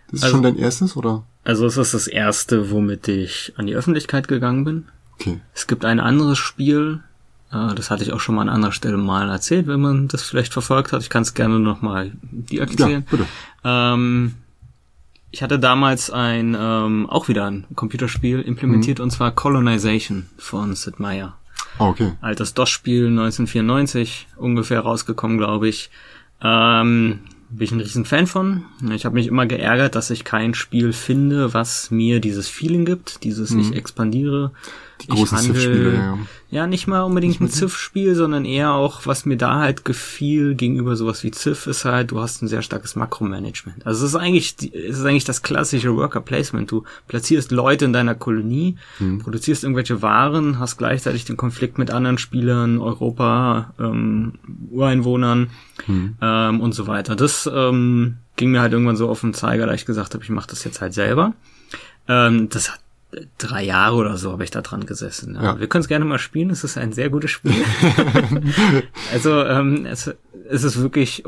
das 0.07 0.19
ist 0.19 0.23
also, 0.23 0.35
schon 0.35 0.43
dein 0.43 0.57
erstes 0.57 0.95
oder? 0.95 1.25
Also 1.43 1.65
es 1.65 1.77
ist 1.77 1.93
das 1.93 2.07
erste, 2.07 2.71
womit 2.71 3.07
ich 3.07 3.53
an 3.57 3.67
die 3.67 3.75
Öffentlichkeit 3.75 4.27
gegangen 4.27 4.63
bin. 4.63 4.85
Okay. 5.15 5.39
Es 5.53 5.67
gibt 5.67 5.85
ein 5.85 5.99
anderes 5.99 6.37
Spiel, 6.37 7.01
äh, 7.51 7.75
das 7.75 7.91
hatte 7.91 8.03
ich 8.03 8.13
auch 8.13 8.19
schon 8.19 8.35
mal 8.35 8.43
an 8.43 8.49
anderer 8.49 8.71
Stelle 8.71 8.97
mal 8.97 9.29
erzählt, 9.29 9.67
wenn 9.67 9.81
man 9.81 10.07
das 10.07 10.23
vielleicht 10.23 10.53
verfolgt 10.53 10.91
hat. 10.91 11.01
Ich 11.01 11.09
kann 11.09 11.23
es 11.23 11.33
gerne 11.33 11.59
nochmal 11.59 12.11
die 12.21 12.59
erzählen. 12.59 12.91
Ja, 12.91 12.99
bitte. 13.09 13.25
Ähm, 13.63 14.35
ich 15.31 15.41
hatte 15.41 15.59
damals 15.59 16.11
ein, 16.11 16.57
ähm, 16.59 17.09
auch 17.09 17.27
wieder 17.27 17.45
ein 17.45 17.65
Computerspiel 17.75 18.41
implementiert 18.41 18.99
mhm. 18.99 19.05
und 19.05 19.11
zwar 19.11 19.31
Colonization 19.31 20.27
von 20.37 20.75
Sid 20.75 20.99
Meier. 20.99 21.37
Oh, 21.79 21.85
okay. 21.85 22.13
Altes 22.21 22.53
DOS-Spiel 22.53 23.07
1994 23.07 24.27
ungefähr 24.35 24.81
rausgekommen, 24.81 25.37
glaube 25.37 25.69
ich. 25.69 25.89
Ähm, 26.43 27.21
bin 27.51 27.65
ich 27.65 27.71
ein 27.71 27.79
riesen 27.81 28.05
Fan 28.05 28.27
von. 28.27 28.65
Ich 28.93 29.05
habe 29.05 29.15
mich 29.15 29.27
immer 29.27 29.45
geärgert, 29.45 29.95
dass 29.95 30.09
ich 30.09 30.23
kein 30.23 30.53
Spiel 30.53 30.93
finde, 30.93 31.53
was 31.53 31.91
mir 31.91 32.19
dieses 32.19 32.47
Feeling 32.47 32.85
gibt, 32.85 33.23
dieses 33.23 33.51
mhm. 33.51 33.59
ich 33.59 33.75
expandiere, 33.75 34.51
die 35.01 35.07
großen 35.07 35.37
Ziff-Spiele, 35.37 35.93
ja. 35.93 36.17
Ja, 36.51 36.67
nicht 36.67 36.85
mal 36.85 37.01
unbedingt 37.01 37.39
ein 37.41 37.49
Ziff-Spiel, 37.49 38.13
sondern 38.13 38.43
eher 38.43 38.73
auch, 38.73 39.05
was 39.05 39.25
mir 39.25 39.37
da 39.37 39.59
halt 39.59 39.85
gefiel 39.85 40.55
gegenüber 40.55 40.95
sowas 40.95 41.23
wie 41.23 41.31
Ziff, 41.31 41.65
ist 41.65 41.85
halt, 41.85 42.11
du 42.11 42.19
hast 42.19 42.41
ein 42.41 42.47
sehr 42.47 42.61
starkes 42.61 42.95
Makromanagement. 42.95 43.85
Also 43.85 44.05
es 44.05 44.11
ist 44.11 44.19
eigentlich, 44.19 44.55
es 44.73 44.99
ist 44.99 45.05
eigentlich 45.05 45.23
das 45.23 45.41
klassische 45.41 45.95
Worker 45.95 46.21
Placement. 46.21 46.69
Du 46.69 46.83
platzierst 47.07 47.51
Leute 47.51 47.85
in 47.85 47.93
deiner 47.93 48.15
Kolonie, 48.15 48.75
mhm. 48.99 49.19
produzierst 49.19 49.63
irgendwelche 49.63 50.01
Waren, 50.01 50.59
hast 50.59 50.77
gleichzeitig 50.77 51.23
den 51.25 51.37
Konflikt 51.37 51.77
mit 51.77 51.89
anderen 51.89 52.17
Spielern, 52.17 52.79
Europa, 52.79 53.73
ähm, 53.79 54.33
Ureinwohnern 54.69 55.51
mhm. 55.87 56.15
ähm, 56.21 56.59
und 56.59 56.73
so 56.73 56.87
weiter. 56.87 57.15
Das 57.15 57.49
ähm, 57.51 58.17
ging 58.35 58.51
mir 58.51 58.61
halt 58.61 58.73
irgendwann 58.73 58.97
so 58.97 59.07
auf 59.07 59.21
den 59.21 59.33
Zeiger, 59.33 59.67
da 59.67 59.73
ich 59.73 59.85
gesagt 59.85 60.13
habe, 60.13 60.23
ich 60.23 60.29
mache 60.29 60.49
das 60.49 60.63
jetzt 60.63 60.81
halt 60.81 60.93
selber. 60.93 61.33
Ähm, 62.07 62.49
das 62.49 62.71
hat 62.71 62.79
drei 63.37 63.63
Jahre 63.63 63.95
oder 63.95 64.17
so 64.17 64.31
habe 64.31 64.43
ich 64.43 64.51
da 64.51 64.61
dran 64.61 64.85
gesessen. 64.85 65.35
Ja. 65.35 65.59
Wir 65.59 65.67
können 65.67 65.81
es 65.81 65.87
gerne 65.87 66.05
mal 66.05 66.19
spielen, 66.19 66.49
es 66.49 66.63
ist 66.63 66.77
ein 66.77 66.93
sehr 66.93 67.09
gutes 67.09 67.31
Spiel. 67.31 67.53
also 69.13 69.43
ähm, 69.43 69.85
es, 69.85 70.13
es 70.49 70.63
ist 70.63 70.81
wirklich 70.81 71.23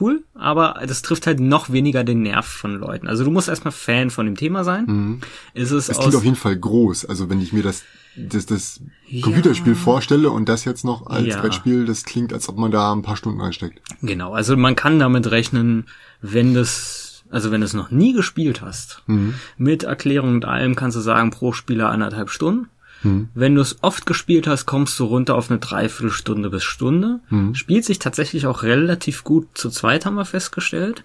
cool, 0.00 0.24
aber 0.34 0.80
das 0.86 1.02
trifft 1.02 1.26
halt 1.26 1.40
noch 1.40 1.70
weniger 1.70 2.04
den 2.04 2.22
Nerv 2.22 2.46
von 2.46 2.76
Leuten. 2.76 3.08
Also 3.08 3.24
du 3.24 3.30
musst 3.30 3.48
erstmal 3.48 3.72
Fan 3.72 4.10
von 4.10 4.26
dem 4.26 4.36
Thema 4.36 4.64
sein. 4.64 4.84
Mhm. 4.86 5.20
Es, 5.54 5.72
ist 5.72 5.88
es 5.88 5.98
klingt 5.98 6.14
auf 6.14 6.24
jeden 6.24 6.36
Fall 6.36 6.56
groß. 6.56 7.06
Also 7.06 7.28
wenn 7.28 7.40
ich 7.40 7.52
mir 7.52 7.62
das 7.62 7.82
das, 8.16 8.46
das 8.46 8.80
ja. 9.08 9.22
Computerspiel 9.22 9.74
vorstelle 9.74 10.30
und 10.30 10.48
das 10.48 10.64
jetzt 10.64 10.84
noch 10.84 11.06
als 11.06 11.26
ja. 11.26 11.40
Brettspiel, 11.40 11.84
das 11.84 12.04
klingt, 12.04 12.32
als 12.32 12.48
ob 12.48 12.56
man 12.56 12.70
da 12.70 12.92
ein 12.92 13.02
paar 13.02 13.16
Stunden 13.16 13.40
reinsteckt. 13.40 13.80
Genau, 14.00 14.32
also 14.32 14.56
man 14.56 14.74
kann 14.74 14.98
damit 14.98 15.30
rechnen, 15.30 15.84
wenn 16.22 16.54
das 16.54 17.05
also 17.36 17.50
wenn 17.50 17.60
du 17.60 17.66
es 17.66 17.74
noch 17.74 17.90
nie 17.90 18.14
gespielt 18.14 18.62
hast, 18.62 19.02
mhm. 19.06 19.34
mit 19.58 19.82
Erklärung 19.82 20.36
und 20.36 20.46
allem 20.46 20.74
kannst 20.74 20.96
du 20.96 21.02
sagen, 21.02 21.30
pro 21.30 21.52
Spieler 21.52 21.90
anderthalb 21.90 22.30
Stunden. 22.30 22.70
Mhm. 23.02 23.28
Wenn 23.34 23.54
du 23.54 23.60
es 23.60 23.76
oft 23.82 24.06
gespielt 24.06 24.46
hast, 24.46 24.64
kommst 24.64 24.98
du 24.98 25.04
runter 25.04 25.34
auf 25.34 25.50
eine 25.50 25.60
Dreiviertelstunde 25.60 26.48
bis 26.48 26.64
Stunde. 26.64 27.20
Mhm. 27.28 27.54
Spielt 27.54 27.84
sich 27.84 27.98
tatsächlich 27.98 28.46
auch 28.46 28.62
relativ 28.62 29.22
gut 29.22 29.48
zu 29.52 29.68
zweit, 29.68 30.06
haben 30.06 30.14
wir 30.14 30.24
festgestellt. 30.24 31.04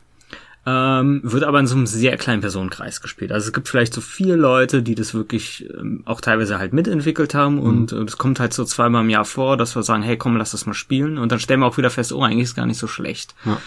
Ähm, 0.65 1.19
wird 1.23 1.43
aber 1.43 1.59
in 1.59 1.67
so 1.67 1.75
einem 1.75 1.85
sehr 1.85 2.15
kleinen 2.15 2.39
Personenkreis 2.39 3.01
gespielt. 3.01 3.33
Also 3.33 3.47
es 3.47 3.53
gibt 3.53 3.67
vielleicht 3.67 3.93
so 3.93 3.99
vier 3.99 4.37
Leute, 4.37 4.83
die 4.83 4.95
das 4.95 5.13
wirklich 5.13 5.67
ähm, 5.77 6.03
auch 6.05 6.21
teilweise 6.21 6.59
halt 6.59 6.71
mitentwickelt 6.71 7.33
haben 7.33 7.55
mhm. 7.55 7.61
und 7.61 7.91
es 7.91 8.13
äh, 8.13 8.17
kommt 8.17 8.39
halt 8.39 8.53
so 8.53 8.63
zweimal 8.63 9.03
im 9.03 9.09
Jahr 9.09 9.25
vor, 9.25 9.57
dass 9.57 9.75
wir 9.75 9.83
sagen, 9.83 10.01
hey 10.01 10.15
komm, 10.15 10.37
lass 10.37 10.51
das 10.51 10.65
mal 10.65 10.75
spielen 10.75 11.17
und 11.17 11.29
dann 11.29 11.39
stellen 11.39 11.59
wir 11.59 11.65
auch 11.65 11.77
wieder 11.77 11.89
fest, 11.89 12.13
oh, 12.13 12.23
eigentlich 12.23 12.43
ist 12.43 12.55
gar 12.55 12.67
nicht 12.67 12.77
so 12.77 12.87
schlecht. 12.87 13.35
Ja. 13.43 13.59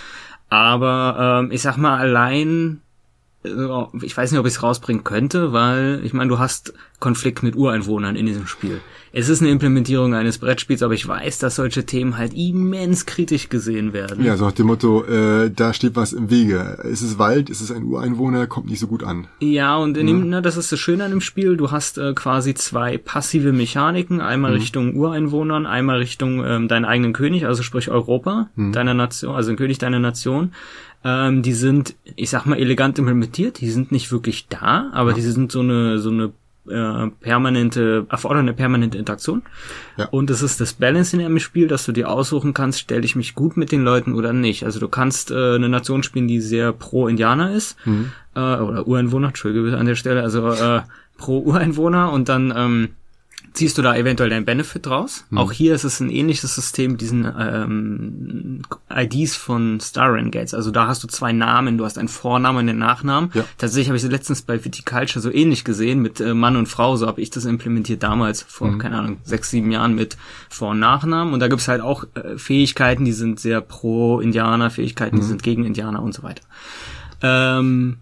Aber 0.54 1.40
ähm, 1.42 1.50
ich 1.50 1.62
sag 1.62 1.76
mal, 1.78 1.98
allein 1.98 2.80
ich 3.44 4.16
weiß 4.16 4.30
nicht, 4.30 4.40
ob 4.40 4.46
ich 4.46 4.54
es 4.54 4.62
rausbringen 4.62 5.04
könnte, 5.04 5.52
weil 5.52 6.00
ich 6.02 6.14
meine, 6.14 6.30
du 6.30 6.38
hast 6.38 6.72
Konflikt 6.98 7.42
mit 7.42 7.54
Ureinwohnern 7.54 8.16
in 8.16 8.24
diesem 8.24 8.46
Spiel. 8.46 8.80
Es 9.12 9.28
ist 9.28 9.42
eine 9.42 9.50
Implementierung 9.50 10.14
eines 10.14 10.38
Brettspiels, 10.38 10.82
aber 10.82 10.94
ich 10.94 11.06
weiß, 11.06 11.38
dass 11.38 11.56
solche 11.56 11.84
Themen 11.84 12.16
halt 12.16 12.32
immens 12.32 13.04
kritisch 13.04 13.50
gesehen 13.50 13.92
werden. 13.92 14.24
Ja, 14.24 14.38
so 14.38 14.46
nach 14.46 14.52
dem 14.52 14.68
Motto, 14.68 15.04
äh, 15.04 15.50
da 15.50 15.74
steht 15.74 15.96
was 15.96 16.14
im 16.14 16.30
Wege. 16.30 16.78
Ist 16.84 17.02
es 17.02 17.18
Wald, 17.18 17.50
ist 17.50 17.60
es 17.60 17.70
ein 17.70 17.84
Ureinwohner, 17.84 18.46
kommt 18.46 18.70
nicht 18.70 18.80
so 18.80 18.86
gut 18.86 19.04
an. 19.04 19.26
Ja, 19.40 19.76
und 19.76 19.98
in 19.98 20.08
ja. 20.08 20.14
dem, 20.14 20.30
na, 20.30 20.40
das 20.40 20.56
ist 20.56 20.72
das 20.72 20.80
Schöne 20.80 21.04
an 21.04 21.10
dem 21.10 21.20
Spiel, 21.20 21.58
du 21.58 21.70
hast 21.70 21.98
äh, 21.98 22.14
quasi 22.14 22.54
zwei 22.54 22.96
passive 22.96 23.52
Mechaniken, 23.52 24.22
einmal 24.22 24.52
mhm. 24.52 24.56
Richtung 24.56 24.96
Ureinwohnern, 24.96 25.66
einmal 25.66 25.98
Richtung 25.98 26.42
ähm, 26.44 26.68
deinen 26.68 26.86
eigenen 26.86 27.12
König, 27.12 27.46
also 27.46 27.62
sprich 27.62 27.90
Europa, 27.90 28.48
mhm. 28.56 28.72
deiner 28.72 28.94
Nation, 28.94 29.34
also 29.34 29.50
den 29.50 29.58
König 29.58 29.76
deiner 29.76 29.98
Nation. 30.00 30.52
Ähm, 31.04 31.42
die 31.42 31.52
sind, 31.52 31.94
ich 32.16 32.30
sag 32.30 32.46
mal, 32.46 32.58
elegant 32.58 32.98
implementiert. 32.98 33.60
Die 33.60 33.70
sind 33.70 33.92
nicht 33.92 34.10
wirklich 34.10 34.48
da, 34.48 34.90
aber 34.92 35.10
ja. 35.10 35.16
die 35.16 35.22
sind 35.22 35.52
so 35.52 35.60
eine 35.60 35.98
so 35.98 36.10
eine 36.10 36.32
äh, 36.68 37.10
permanente, 37.20 38.06
erfordern 38.08 38.40
eine 38.40 38.54
permanente 38.54 38.96
Interaktion. 38.96 39.42
Ja. 39.96 40.06
Und 40.06 40.30
es 40.30 40.42
ist 40.42 40.60
das 40.60 40.72
Balance 40.72 41.14
in 41.14 41.22
einem 41.22 41.38
Spiel, 41.38 41.68
dass 41.68 41.84
du 41.84 41.92
dir 41.92 42.08
aussuchen 42.10 42.54
kannst, 42.54 42.80
stelle 42.80 43.04
ich 43.04 43.16
mich 43.16 43.34
gut 43.34 43.56
mit 43.56 43.70
den 43.70 43.84
Leuten 43.84 44.14
oder 44.14 44.32
nicht. 44.32 44.64
Also 44.64 44.80
du 44.80 44.88
kannst 44.88 45.30
äh, 45.30 45.54
eine 45.56 45.68
Nation 45.68 46.02
spielen, 46.02 46.28
die 46.28 46.40
sehr 46.40 46.72
pro 46.72 47.06
Indianer 47.06 47.52
ist, 47.52 47.76
mhm. 47.84 48.12
äh, 48.34 48.40
oder 48.40 48.86
Ureinwohner, 48.86 49.28
Entschuldige 49.28 49.76
an 49.76 49.86
der 49.86 49.94
Stelle, 49.94 50.22
also 50.22 50.48
äh, 50.48 50.82
pro 51.18 51.40
Ureinwohner 51.40 52.12
und 52.12 52.28
dann 52.28 52.52
ähm, 52.56 52.88
ziehst 53.52 53.78
du 53.78 53.82
da 53.82 53.94
eventuell 53.94 54.30
deinen 54.30 54.44
Benefit 54.44 54.86
draus. 54.86 55.24
Mhm. 55.30 55.38
Auch 55.38 55.52
hier 55.52 55.74
ist 55.74 55.84
es 55.84 56.00
ein 56.00 56.10
ähnliches 56.10 56.54
System 56.54 56.92
mit 56.92 57.00
diesen 57.00 57.24
ähm, 57.24 58.62
IDs 58.90 59.36
von 59.36 59.78
Star 59.80 60.12
Renegades. 60.12 60.54
Also 60.54 60.70
da 60.70 60.88
hast 60.88 61.04
du 61.04 61.06
zwei 61.06 61.32
Namen, 61.32 61.78
du 61.78 61.84
hast 61.84 61.96
einen 61.96 62.08
Vornamen 62.08 62.58
und 62.58 62.68
einen 62.68 62.78
Nachnamen. 62.78 63.30
Ja. 63.34 63.44
Tatsächlich 63.58 63.88
habe 63.88 63.96
ich 63.96 64.02
letztens 64.04 64.42
bei 64.42 64.64
Viticulture 64.64 65.20
so 65.20 65.30
ähnlich 65.30 65.64
gesehen 65.64 66.00
mit 66.02 66.20
äh, 66.20 66.34
Mann 66.34 66.56
und 66.56 66.66
Frau. 66.66 66.96
So 66.96 67.06
habe 67.06 67.20
ich 67.20 67.30
das 67.30 67.44
implementiert 67.44 68.02
damals 68.02 68.42
vor, 68.42 68.72
mhm. 68.72 68.78
keine 68.78 68.98
Ahnung, 68.98 69.18
sechs, 69.22 69.50
sieben 69.50 69.70
Jahren 69.70 69.94
mit 69.94 70.16
Vor- 70.48 70.70
und 70.70 70.80
Nachnamen. 70.80 71.32
Und 71.32 71.40
da 71.40 71.48
gibt's 71.48 71.68
halt 71.68 71.80
auch 71.80 72.04
äh, 72.14 72.36
Fähigkeiten, 72.36 73.04
die 73.04 73.12
sind 73.12 73.38
sehr 73.38 73.60
pro 73.60 74.20
Indianer, 74.20 74.70
Fähigkeiten, 74.70 75.16
mhm. 75.16 75.20
die 75.20 75.26
sind 75.26 75.42
gegen 75.42 75.64
Indianer 75.64 76.02
und 76.02 76.12
so 76.12 76.22
weiter. 76.22 76.42
Ähm, 77.22 77.98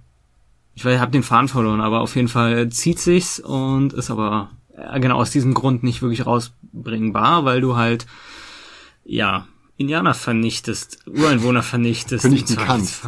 ich 0.74 0.84
habe 0.86 1.10
den 1.10 1.22
Faden 1.22 1.48
verloren, 1.48 1.80
aber 1.82 2.00
auf 2.00 2.16
jeden 2.16 2.28
Fall 2.28 2.70
zieht 2.70 2.98
sich's 2.98 3.38
und 3.38 3.92
ist 3.92 4.10
aber 4.10 4.50
äh, 4.76 5.00
genau 5.00 5.16
aus 5.16 5.30
diesem 5.30 5.54
Grund 5.54 5.82
nicht 5.82 6.02
wirklich 6.02 6.26
rausbringbar, 6.26 7.44
weil 7.44 7.60
du 7.60 7.76
halt 7.76 8.06
ja 9.04 9.46
Indianer 9.76 10.14
vernichtest, 10.14 10.98
Ureinwohner 11.06 11.62
vernichtest. 11.62 12.22
Vernichten 12.22 12.56
kannst. 12.56 13.02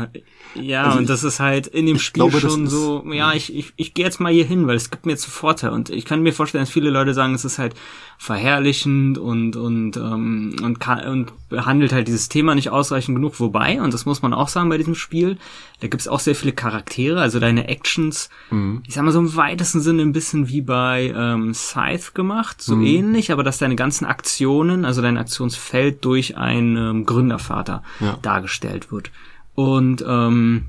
Ja, 0.54 0.84
also 0.84 0.98
und 0.98 1.08
das 1.08 1.24
ist 1.24 1.40
halt 1.40 1.66
in 1.66 1.86
dem 1.86 1.98
Spiel 1.98 2.28
glaube, 2.28 2.40
schon 2.40 2.66
so, 2.68 3.04
ja, 3.12 3.32
ich, 3.32 3.54
ich, 3.54 3.72
ich 3.76 3.94
gehe 3.94 4.04
jetzt 4.04 4.20
mal 4.20 4.32
hier 4.32 4.44
hin, 4.44 4.66
weil 4.66 4.76
es 4.76 4.90
gibt 4.90 5.04
mir 5.06 5.12
jetzt 5.12 5.24
einen 5.24 5.32
Vorteil. 5.32 5.70
Und 5.70 5.90
ich 5.90 6.04
kann 6.04 6.22
mir 6.22 6.32
vorstellen, 6.32 6.62
dass 6.62 6.70
viele 6.70 6.90
Leute 6.90 7.14
sagen, 7.14 7.34
es 7.34 7.44
ist 7.44 7.58
halt 7.58 7.74
verherrlichend 8.18 9.18
und, 9.18 9.56
und, 9.56 9.96
ähm, 9.96 10.56
und, 10.62 10.80
kann, 10.80 11.06
und 11.06 11.48
behandelt 11.48 11.92
halt 11.92 12.08
dieses 12.08 12.28
Thema 12.28 12.54
nicht 12.54 12.70
ausreichend 12.70 13.16
genug. 13.16 13.38
Wobei, 13.40 13.80
und 13.80 13.92
das 13.92 14.06
muss 14.06 14.22
man 14.22 14.32
auch 14.32 14.48
sagen 14.48 14.68
bei 14.68 14.78
diesem 14.78 14.94
Spiel, 14.94 15.36
da 15.80 15.88
gibt's 15.88 16.08
auch 16.08 16.20
sehr 16.20 16.34
viele 16.34 16.52
Charaktere, 16.52 17.20
also 17.20 17.40
deine 17.40 17.68
Actions, 17.68 18.30
mhm. 18.50 18.82
ich 18.86 18.94
sag 18.94 19.04
mal 19.04 19.12
so 19.12 19.18
im 19.18 19.36
weitesten 19.36 19.80
Sinne 19.80 20.02
ein 20.02 20.12
bisschen 20.12 20.48
wie 20.48 20.62
bei 20.62 21.12
ähm, 21.14 21.54
Scythe 21.54 22.12
gemacht, 22.14 22.62
so 22.62 22.76
mhm. 22.76 22.86
ähnlich, 22.86 23.32
aber 23.32 23.42
dass 23.42 23.58
deine 23.58 23.76
ganzen 23.76 24.06
Aktionen, 24.06 24.84
also 24.84 25.02
dein 25.02 25.18
Aktionsfeld 25.18 26.04
durch 26.04 26.36
einen 26.36 26.76
ähm, 26.76 27.06
Gründervater 27.06 27.82
ja. 28.00 28.18
dargestellt 28.22 28.90
wird. 28.90 29.10
Und 29.54 30.04
ähm, 30.06 30.66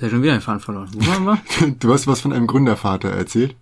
ja 0.00 0.10
schon 0.10 0.22
wieder 0.22 0.34
ein 0.34 0.40
Faden 0.40 0.60
verloren. 0.60 0.88
Wo 0.92 1.06
waren 1.06 1.24
wir? 1.24 1.70
du 1.80 1.92
hast 1.92 2.06
was 2.06 2.20
von 2.20 2.32
einem 2.32 2.46
Gründervater 2.46 3.10
erzählt. 3.10 3.56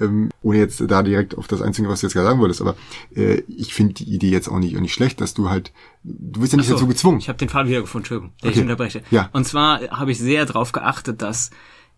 Ähm, 0.00 0.30
ohne 0.42 0.58
jetzt 0.58 0.82
da 0.86 1.02
direkt 1.02 1.36
auf 1.36 1.48
das 1.48 1.60
Einzige, 1.60 1.88
was 1.88 2.00
du 2.00 2.06
jetzt 2.06 2.14
gerade 2.14 2.28
sagen 2.28 2.40
wolltest, 2.40 2.60
aber 2.60 2.76
äh, 3.14 3.42
ich 3.48 3.74
finde 3.74 3.94
die 3.94 4.04
Idee 4.04 4.30
jetzt 4.30 4.48
auch 4.48 4.58
nicht, 4.58 4.76
auch 4.76 4.80
nicht 4.80 4.94
schlecht, 4.94 5.20
dass 5.20 5.34
du 5.34 5.50
halt, 5.50 5.72
du 6.04 6.40
bist 6.40 6.52
ja 6.52 6.56
nicht 6.56 6.68
so, 6.68 6.74
dazu 6.74 6.86
gezwungen. 6.86 7.18
Ich 7.18 7.28
habe 7.28 7.38
den 7.38 7.48
Faden 7.48 7.68
wieder 7.68 7.80
gefunden, 7.80 8.04
Entschuldigung, 8.04 8.32
der 8.42 8.50
okay. 8.50 8.58
ich 8.58 8.62
unterbreche. 8.62 9.02
Ja. 9.10 9.28
Und 9.32 9.46
zwar 9.46 9.80
habe 9.90 10.12
ich 10.12 10.18
sehr 10.18 10.46
darauf 10.46 10.72
geachtet, 10.72 11.22
dass 11.22 11.50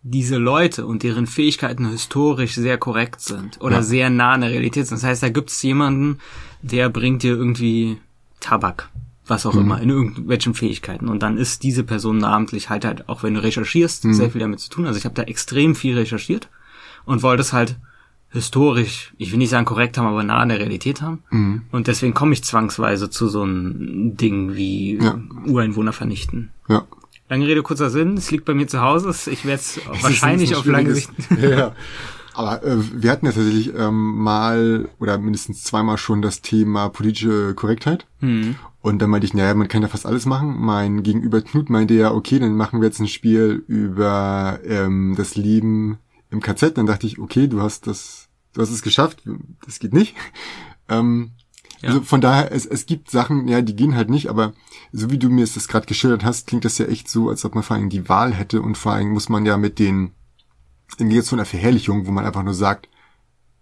diese 0.03 0.37
Leute 0.37 0.87
und 0.87 1.03
deren 1.03 1.27
Fähigkeiten 1.27 1.87
historisch 1.89 2.55
sehr 2.55 2.79
korrekt 2.79 3.21
sind 3.21 3.61
oder 3.61 3.77
ja. 3.77 3.83
sehr 3.83 4.09
nah 4.09 4.33
an 4.33 4.41
der 4.41 4.49
Realität 4.49 4.87
sind. 4.87 4.97
Das 4.97 5.07
heißt, 5.07 5.21
da 5.21 5.29
gibt 5.29 5.51
es 5.51 5.61
jemanden, 5.61 6.17
der 6.63 6.89
bringt 6.89 7.21
dir 7.21 7.35
irgendwie 7.35 7.97
Tabak 8.39 8.89
was 9.31 9.45
auch 9.45 9.53
mhm. 9.53 9.61
immer, 9.61 9.81
in 9.81 9.89
irgendwelchen 9.89 10.53
Fähigkeiten. 10.53 11.07
Und 11.07 11.23
dann 11.23 11.37
ist 11.37 11.63
diese 11.63 11.83
Person 11.83 12.17
namentlich 12.17 12.69
halt 12.69 12.85
halt, 12.85 13.09
auch 13.09 13.23
wenn 13.23 13.33
du 13.33 13.41
recherchierst, 13.41 14.05
mhm. 14.05 14.13
sehr 14.13 14.29
viel 14.29 14.41
damit 14.41 14.59
zu 14.59 14.69
tun. 14.69 14.85
Also 14.85 14.97
ich 14.97 15.05
habe 15.05 15.15
da 15.15 15.23
extrem 15.23 15.73
viel 15.75 15.97
recherchiert 15.97 16.49
und 17.05 17.23
wollte 17.23 17.41
es 17.41 17.53
halt 17.53 17.77
historisch, 18.31 19.13
ich 19.17 19.31
will 19.31 19.37
nicht 19.37 19.49
sagen 19.49 19.65
korrekt 19.65 19.97
haben, 19.97 20.07
aber 20.07 20.23
nah 20.23 20.39
an 20.39 20.49
der 20.49 20.59
Realität 20.59 21.01
haben. 21.01 21.23
Mhm. 21.29 21.63
Und 21.71 21.87
deswegen 21.87 22.13
komme 22.13 22.33
ich 22.33 22.43
zwangsweise 22.43 23.09
zu 23.09 23.27
so 23.27 23.43
einem 23.43 24.15
Ding 24.15 24.55
wie 24.55 24.97
ja. 24.97 25.19
Ureinwohner 25.45 25.93
vernichten. 25.93 26.51
Ja. 26.67 26.85
Lange 27.29 27.47
Rede, 27.47 27.61
kurzer 27.61 27.89
Sinn, 27.89 28.17
es 28.17 28.31
liegt 28.31 28.45
bei 28.45 28.53
mir 28.53 28.67
zu 28.67 28.81
Hause, 28.81 29.09
ich 29.31 29.45
werde 29.45 29.61
es 29.61 29.79
wahrscheinlich 30.01 30.55
auf 30.55 30.65
lange 30.65 30.95
Sicht. 30.95 31.11
Ja. 31.39 31.75
Aber 32.33 32.63
äh, 32.63 32.77
wir 32.93 33.11
hatten 33.11 33.25
ja 33.25 33.33
tatsächlich 33.33 33.73
ähm, 33.75 34.17
mal 34.19 34.87
oder 34.99 35.17
mindestens 35.17 35.63
zweimal 35.63 35.97
schon 35.97 36.21
das 36.21 36.41
Thema 36.41 36.87
politische 36.87 37.53
Korrektheit. 37.55 38.05
Mhm. 38.21 38.55
Und 38.81 39.01
dann 39.01 39.09
meinte 39.09 39.27
ich, 39.27 39.33
naja, 39.33 39.53
man 39.53 39.67
kann 39.67 39.81
ja 39.81 39.89
fast 39.89 40.05
alles 40.05 40.25
machen. 40.25 40.55
Mein 40.57 41.03
Gegenüber 41.03 41.41
Knut 41.41 41.69
meinte 41.69 41.93
ja, 41.93 42.13
okay, 42.13 42.39
dann 42.39 42.55
machen 42.55 42.79
wir 42.79 42.87
jetzt 42.87 42.99
ein 42.99 43.07
Spiel 43.07 43.63
über 43.67 44.59
ähm, 44.65 45.15
das 45.17 45.35
Leben 45.35 45.99
im 46.31 46.41
KZ. 46.41 46.77
Dann 46.77 46.87
dachte 46.87 47.05
ich, 47.05 47.19
okay, 47.19 47.47
du 47.47 47.61
hast 47.61 47.85
das, 47.85 48.29
du 48.53 48.61
hast 48.61 48.71
es 48.71 48.81
geschafft. 48.81 49.23
Das 49.65 49.79
geht 49.79 49.93
nicht. 49.93 50.15
Ähm, 50.89 51.31
ja. 51.81 51.89
Also 51.89 52.01
von 52.01 52.19
daher, 52.21 52.51
es, 52.51 52.65
es 52.65 52.85
gibt 52.85 53.09
Sachen, 53.09 53.47
ja, 53.47 53.61
die 53.61 53.75
gehen 53.75 53.95
halt 53.95 54.09
nicht, 54.09 54.29
aber 54.29 54.53
so 54.91 55.09
wie 55.09 55.17
du 55.17 55.29
mir 55.29 55.45
das 55.45 55.67
gerade 55.67 55.85
geschildert 55.85 56.23
hast, 56.23 56.47
klingt 56.47 56.65
das 56.65 56.77
ja 56.77 56.85
echt 56.85 57.09
so, 57.09 57.29
als 57.29 57.45
ob 57.45 57.55
man 57.55 57.63
vor 57.63 57.75
allem 57.75 57.89
die 57.89 58.09
Wahl 58.09 58.33
hätte 58.33 58.61
und 58.61 58.77
vor 58.77 58.91
allem 58.91 59.09
muss 59.09 59.29
man 59.29 59.45
ja 59.45 59.57
mit 59.57 59.79
den, 59.79 60.11
in 60.97 61.09
jetzt 61.11 61.29
so 61.29 61.35
einer 61.35 61.45
Verherrlichung, 61.45 62.05
wo 62.05 62.11
man 62.11 62.25
einfach 62.25 62.43
nur 62.43 62.53
sagt, 62.53 62.89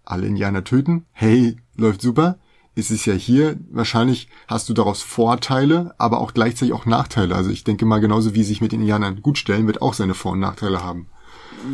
alle 0.04 0.26
Indianer 0.26 0.64
töten, 0.64 1.06
hey, 1.12 1.56
läuft 1.76 2.02
super, 2.02 2.38
ist 2.74 2.90
es 2.90 3.04
ja 3.04 3.14
hier, 3.14 3.58
wahrscheinlich 3.70 4.28
hast 4.48 4.68
du 4.68 4.74
daraus 4.74 5.02
Vorteile, 5.02 5.94
aber 5.98 6.20
auch 6.20 6.34
gleichzeitig 6.34 6.72
auch 6.72 6.86
Nachteile. 6.86 7.34
Also 7.34 7.50
ich 7.50 7.64
denke 7.64 7.86
mal, 7.86 8.00
genauso 8.00 8.34
wie 8.34 8.44
sich 8.44 8.60
mit 8.60 8.72
den 8.72 8.80
Indianern 8.80 9.22
gut 9.22 9.38
stellen, 9.38 9.66
wird 9.66 9.82
auch 9.82 9.94
seine 9.94 10.14
Vor- 10.14 10.32
und 10.32 10.40
Nachteile 10.40 10.82
haben. 10.82 11.08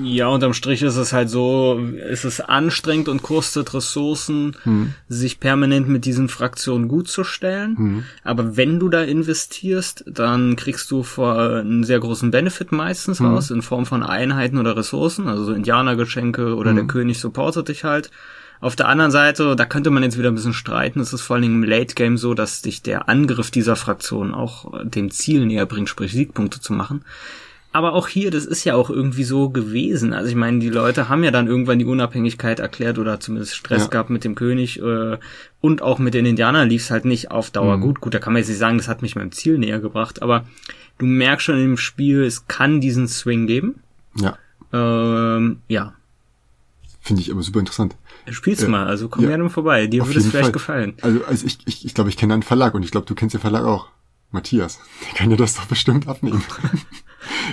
Ja, 0.03 0.29
unterm 0.29 0.53
Strich 0.53 0.83
ist 0.83 0.97
es 0.97 1.13
halt 1.13 1.31
so, 1.31 1.81
ist 2.11 2.25
es 2.25 2.41
anstrengend 2.41 3.09
und 3.09 3.23
kostet 3.23 3.75
Ressourcen, 3.75 4.57
hm. 4.63 4.95
sich 5.09 5.41
permanent 5.41 5.89
mit 5.89 6.05
diesen 6.05 6.29
Fraktionen 6.29 6.89
gut 6.89 7.09
zu 7.09 7.25
stellen. 7.25 7.77
Hm. 7.77 8.05
Aber 8.25 8.57
wenn 8.57 8.81
du 8.81 8.89
da 8.89 9.03
investierst, 9.03 10.05
dann 10.07 10.57
kriegst 10.57 10.91
du 10.91 11.03
vor 11.03 11.39
einen 11.39 11.85
sehr 11.85 12.01
großen 12.01 12.31
Benefit 12.31 12.73
meistens 12.73 13.21
hm. 13.21 13.27
raus, 13.27 13.51
in 13.51 13.63
Form 13.63 13.87
von 13.87 14.03
Einheiten 14.03 14.59
oder 14.59 14.77
Ressourcen, 14.77 15.29
also 15.29 15.45
so 15.45 15.53
Indianergeschenke 15.53 16.55
oder 16.57 16.73
der 16.73 16.83
hm. 16.83 16.89
König 16.89 17.19
supportet 17.19 17.69
dich 17.69 17.85
halt. 17.85 18.11
Auf 18.61 18.75
der 18.75 18.89
anderen 18.89 19.11
Seite, 19.11 19.55
da 19.55 19.67
könnte 19.67 19.91
man 19.91 20.03
jetzt 20.03 20.19
wieder 20.19 20.31
ein 20.31 20.35
bisschen 20.35 20.55
streiten, 20.55 21.01
es 21.01 21.13
ist 21.13 21.21
vor 21.21 21.35
allen 21.35 21.43
Dingen 21.43 21.63
im 21.63 21.69
Late 21.69 21.95
Game 21.95 22.17
so, 22.17 22.33
dass 22.33 22.63
dich 22.63 22.83
der 22.83 23.09
Angriff 23.09 23.51
dieser 23.51 23.77
Fraktion 23.77 24.33
auch 24.35 24.73
dem 24.83 25.11
Ziel 25.11 25.45
näher 25.45 25.67
bringt, 25.67 25.91
sprich 25.91 26.13
Siegpunkte 26.13 26.61
zu 26.61 26.73
machen. 26.73 27.05
Aber 27.77 27.93
auch 27.93 28.09
hier, 28.09 28.31
das 28.31 28.47
ist 28.47 28.65
ja 28.65 28.75
auch 28.75 28.89
irgendwie 28.89 29.25
so 29.25 29.51
gewesen. 29.51 30.15
Also 30.15 30.31
ich 30.31 30.35
meine, 30.35 30.61
die 30.61 30.71
Leute 30.71 31.11
haben 31.11 31.23
ja 31.23 31.31
dann 31.31 31.47
irgendwann 31.47 31.79
die 31.79 31.85
Unabhängigkeit 31.85 32.59
erklärt 32.59 32.99
oder 32.99 33.21
zumindest 33.21 33.55
Stress 33.55 33.83
ja. 33.83 33.89
gehabt 33.89 34.09
mit 34.09 34.25
dem 34.25 34.35
König 34.35 34.81
äh, 34.81 35.19
und 35.61 35.83
auch 35.83 35.99
mit 35.99 36.15
den 36.15 36.25
Indianern 36.25 36.71
lief 36.71 36.85
es 36.85 36.91
halt 36.91 37.05
nicht 37.05 37.31
auf 37.31 37.51
Dauer 37.51 37.77
mhm. 37.77 37.83
gut. 37.83 38.01
Gut, 38.01 38.15
da 38.15 38.19
kann 38.19 38.33
man 38.33 38.41
jetzt 38.41 38.49
nicht 38.49 38.57
sagen, 38.57 38.79
das 38.79 38.89
hat 38.89 39.03
mich 39.03 39.15
meinem 39.15 39.31
Ziel 39.31 39.59
näher 39.59 39.79
gebracht, 39.79 40.23
aber 40.23 40.47
du 40.97 41.05
merkst 41.05 41.45
schon 41.45 41.63
im 41.63 41.77
Spiel, 41.77 42.25
es 42.25 42.49
kann 42.49 42.81
diesen 42.81 43.09
Swing 43.09 43.47
geben. 43.47 43.75
Ja. 44.19 44.39
Ähm, 44.73 45.59
ja. 45.69 45.93
Finde 47.03 47.21
ich 47.21 47.31
aber 47.31 47.43
super 47.43 47.61
interessant. 47.61 47.95
Spiel's 48.31 48.63
äh, 48.63 48.69
mal, 48.69 48.87
also 48.87 49.11
komm 49.11 49.25
ja, 49.25 49.29
gerne 49.29 49.51
vorbei. 49.51 49.87
Dir 49.87 50.07
würde 50.07 50.19
es 50.19 50.29
vielleicht 50.29 50.45
Fall. 50.45 50.53
gefallen. 50.53 50.95
Also, 51.03 51.23
also 51.27 51.45
ich, 51.45 51.59
ich, 51.67 51.85
ich 51.85 51.93
glaube, 51.93 52.09
ich 52.09 52.17
kenne 52.17 52.33
einen 52.33 52.43
Verlag 52.43 52.73
und 52.73 52.83
ich 52.83 52.91
glaube, 52.91 53.07
du 53.07 53.15
kennst 53.15 53.35
den 53.35 53.41
Verlag 53.43 53.65
auch. 53.65 53.89
Matthias, 54.31 54.81
der 55.09 55.19
kann 55.19 55.29
dir 55.29 55.37
das 55.37 55.57
doch 55.57 55.67
bestimmt 55.67 56.09
abnehmen. 56.09 56.43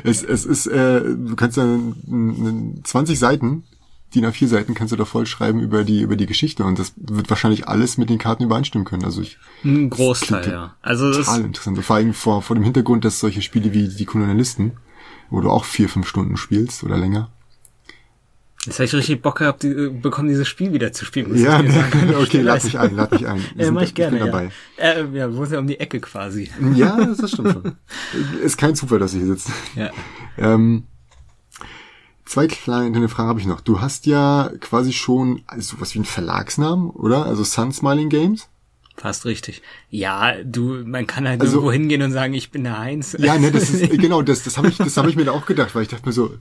es, 0.04 0.24
es 0.24 0.46
ist, 0.46 0.68
äh, 0.68 1.02
du 1.02 1.36
kannst 1.36 1.58
ja 1.58 1.66
20 2.84 3.18
Seiten, 3.18 3.64
DIN 4.14 4.26
A4 4.26 4.48
Seiten 4.48 4.74
kannst 4.74 4.92
du 4.92 4.96
da 4.96 5.06
voll 5.06 5.26
schreiben 5.26 5.60
über 5.60 5.84
die, 5.84 6.02
über 6.02 6.16
die 6.16 6.26
Geschichte 6.26 6.64
und 6.64 6.78
das 6.78 6.94
wird 6.98 7.30
wahrscheinlich 7.30 7.68
alles 7.68 7.98
mit 7.98 8.10
den 8.10 8.20
Karten 8.20 8.44
übereinstimmen 8.44 8.86
können. 8.86 9.06
Also 9.06 9.22
ich. 9.22 9.38
Ein 9.64 9.90
Großteil, 9.90 10.50
ja. 10.50 10.76
Also 10.82 11.12
total 11.12 11.42
interessant. 11.42 11.84
Vor 11.84 11.96
allem 11.96 12.14
vor, 12.14 12.42
vor 12.42 12.56
dem 12.56 12.64
Hintergrund, 12.64 13.06
dass 13.06 13.20
solche 13.20 13.42
Spiele 13.42 13.74
wie 13.74 13.88
die 13.88 14.06
Kolonialisten, 14.06 14.74
wo 15.30 15.42
du 15.42 15.50
auch 15.50 15.66
vier, 15.66 15.90
fünf 15.90 16.08
Stunden 16.08 16.38
spielst 16.38 16.84
oder 16.84 16.98
länger, 16.98 17.32
Jetzt 18.66 18.80
habe 18.80 18.86
ich 18.86 18.94
richtig 18.94 19.22
Bock 19.22 19.40
gehabt, 19.40 19.64
die, 19.64 19.68
äh, 19.68 19.90
bekommen, 19.90 20.30
dieses 20.30 20.48
Spiel 20.48 20.72
wieder 20.72 20.94
zu 20.94 21.04
spielen. 21.04 21.36
ja, 21.36 21.62
ne, 21.62 22.18
okay, 22.18 22.42
lad 22.42 22.64
mich 22.64 22.80
ein, 22.80 22.96
lad 22.96 23.12
mich 23.12 23.28
ein. 23.28 23.44
Ja, 23.56 23.72
mach 23.72 23.82
ich 23.82 23.94
gerne. 23.94 24.18
Ich 24.18 24.24
dabei. 24.24 24.52
Ja, 24.78 24.84
äh, 24.84 25.08
ja 25.14 25.28
muss 25.28 25.52
ja 25.52 25.60
um 25.60 25.68
die 25.68 25.80
Ecke 25.80 26.00
quasi. 26.00 26.50
Ja, 26.76 26.96
das 27.04 27.32
stimmt 27.32 27.52
schon. 27.52 27.76
Ist 28.42 28.58
kein 28.58 28.76
Zufall, 28.76 29.00
dass 29.00 29.14
ich 29.14 29.20
hier 29.20 29.28
sitze. 29.28 29.52
Ja. 29.76 29.92
Ähm, 30.38 30.84
zwei 32.26 32.48
kleine 32.48 33.10
Fragen 33.10 33.30
habe 33.30 33.40
ich 33.40 33.46
noch. 33.46 33.60
Du 33.60 33.82
hast 33.82 34.06
ja 34.06 34.50
quasi 34.62 34.94
schon 34.94 35.42
sowas 35.58 35.94
wie 35.94 36.00
einen 36.00 36.06
Verlagsnamen, 36.06 36.90
oder? 36.90 37.26
Also 37.26 37.44
Sun 37.44 37.74
Smiling 37.74 38.10
Games? 38.10 38.48
Fast 38.96 39.26
richtig. 39.26 39.62
Ja, 39.90 40.36
du, 40.44 40.84
man 40.86 41.08
kann 41.08 41.28
halt 41.28 41.42
also, 41.42 41.56
irgendwo 41.56 41.72
hingehen 41.72 42.02
und 42.04 42.12
sagen, 42.12 42.34
ich 42.34 42.52
bin 42.52 42.64
der 42.64 42.78
Heinz. 42.78 43.18
Ja, 43.20 43.38
ne, 43.38 43.52
das 43.52 43.72
ist 43.72 43.90
genau 44.00 44.22
das. 44.22 44.44
Das 44.44 44.58
habe 44.58 44.70
ich, 44.70 44.78
das 44.78 44.96
habe 44.98 45.10
ich 45.10 45.16
mir 45.16 45.26
da 45.26 45.32
auch 45.32 45.46
gedacht, 45.46 45.74
weil 45.76 45.82
ich 45.82 45.88
dachte 45.90 46.06
mir 46.06 46.14
so, 46.14 46.32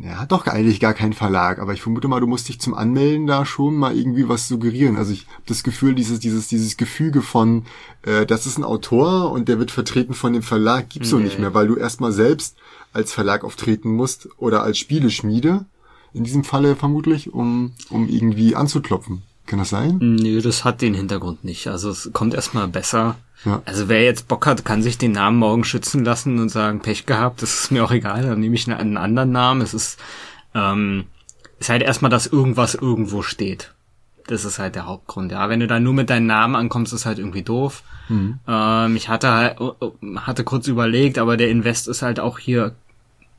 ja, 0.00 0.26
doch 0.26 0.46
eigentlich 0.46 0.80
gar 0.80 0.94
kein 0.94 1.12
Verlag, 1.12 1.58
aber 1.58 1.72
ich 1.72 1.82
vermute 1.82 2.08
mal, 2.08 2.20
du 2.20 2.26
musst 2.26 2.48
dich 2.48 2.60
zum 2.60 2.74
Anmelden 2.74 3.26
da 3.26 3.44
schon 3.44 3.76
mal 3.76 3.96
irgendwie 3.96 4.28
was 4.28 4.48
suggerieren. 4.48 4.96
Also 4.96 5.12
ich 5.12 5.26
habe 5.26 5.42
das 5.46 5.62
Gefühl, 5.62 5.94
dieses 5.94 6.20
dieses 6.20 6.48
dieses 6.48 6.76
Gefüge 6.76 7.22
von, 7.22 7.64
äh, 8.02 8.24
das 8.24 8.46
ist 8.46 8.58
ein 8.58 8.64
Autor 8.64 9.32
und 9.32 9.48
der 9.48 9.58
wird 9.58 9.70
vertreten 9.70 10.14
von 10.14 10.32
dem 10.32 10.42
Verlag, 10.42 10.90
gibt's 10.90 11.08
nee. 11.08 11.10
so 11.10 11.18
nicht 11.18 11.38
mehr, 11.38 11.54
weil 11.54 11.66
du 11.66 11.76
erstmal 11.76 12.12
selbst 12.12 12.56
als 12.92 13.12
Verlag 13.12 13.44
auftreten 13.44 13.90
musst 13.90 14.28
oder 14.38 14.62
als 14.62 14.78
Spieleschmiede 14.78 15.66
in 16.12 16.24
diesem 16.24 16.44
Falle 16.44 16.76
vermutlich, 16.76 17.32
um 17.32 17.72
um 17.90 18.08
irgendwie 18.08 18.54
anzuklopfen. 18.54 19.22
Kann 19.48 19.58
das 19.60 19.70
sein? 19.70 19.96
Nö, 19.98 20.42
das 20.42 20.66
hat 20.66 20.82
den 20.82 20.92
Hintergrund 20.92 21.42
nicht. 21.42 21.68
Also 21.68 21.88
es 21.88 22.10
kommt 22.12 22.34
erstmal 22.34 22.68
besser. 22.68 23.16
Ja. 23.46 23.62
Also 23.64 23.88
wer 23.88 24.04
jetzt 24.04 24.28
Bock 24.28 24.46
hat, 24.46 24.66
kann 24.66 24.82
sich 24.82 24.98
den 24.98 25.12
Namen 25.12 25.38
morgen 25.38 25.64
schützen 25.64 26.04
lassen 26.04 26.38
und 26.38 26.50
sagen, 26.50 26.80
Pech 26.80 27.06
gehabt, 27.06 27.40
das 27.40 27.60
ist 27.60 27.70
mir 27.70 27.82
auch 27.82 27.90
egal, 27.90 28.22
dann 28.22 28.40
nehme 28.40 28.54
ich 28.54 28.70
einen 28.70 28.98
anderen 28.98 29.32
Namen. 29.32 29.62
Es 29.62 29.72
ist, 29.72 29.98
ähm, 30.54 31.04
ist 31.58 31.70
halt 31.70 31.82
erstmal, 31.82 32.10
dass 32.10 32.26
irgendwas 32.26 32.74
irgendwo 32.74 33.22
steht. 33.22 33.72
Das 34.26 34.44
ist 34.44 34.58
halt 34.58 34.74
der 34.74 34.84
Hauptgrund, 34.84 35.32
ja. 35.32 35.48
Wenn 35.48 35.60
du 35.60 35.66
dann 35.66 35.82
nur 35.82 35.94
mit 35.94 36.10
deinem 36.10 36.26
Namen 36.26 36.54
ankommst, 36.54 36.92
ist 36.92 37.06
halt 37.06 37.18
irgendwie 37.18 37.42
doof. 37.42 37.82
Mhm. 38.10 38.40
Ähm, 38.46 38.96
ich 38.96 39.08
hatte 39.08 39.32
halt, 39.32 39.60
oh, 39.62 39.76
oh, 39.80 39.92
hatte 40.16 40.44
kurz 40.44 40.66
überlegt, 40.68 41.16
aber 41.16 41.38
der 41.38 41.48
Invest 41.48 41.88
ist 41.88 42.02
halt 42.02 42.20
auch 42.20 42.38
hier 42.38 42.74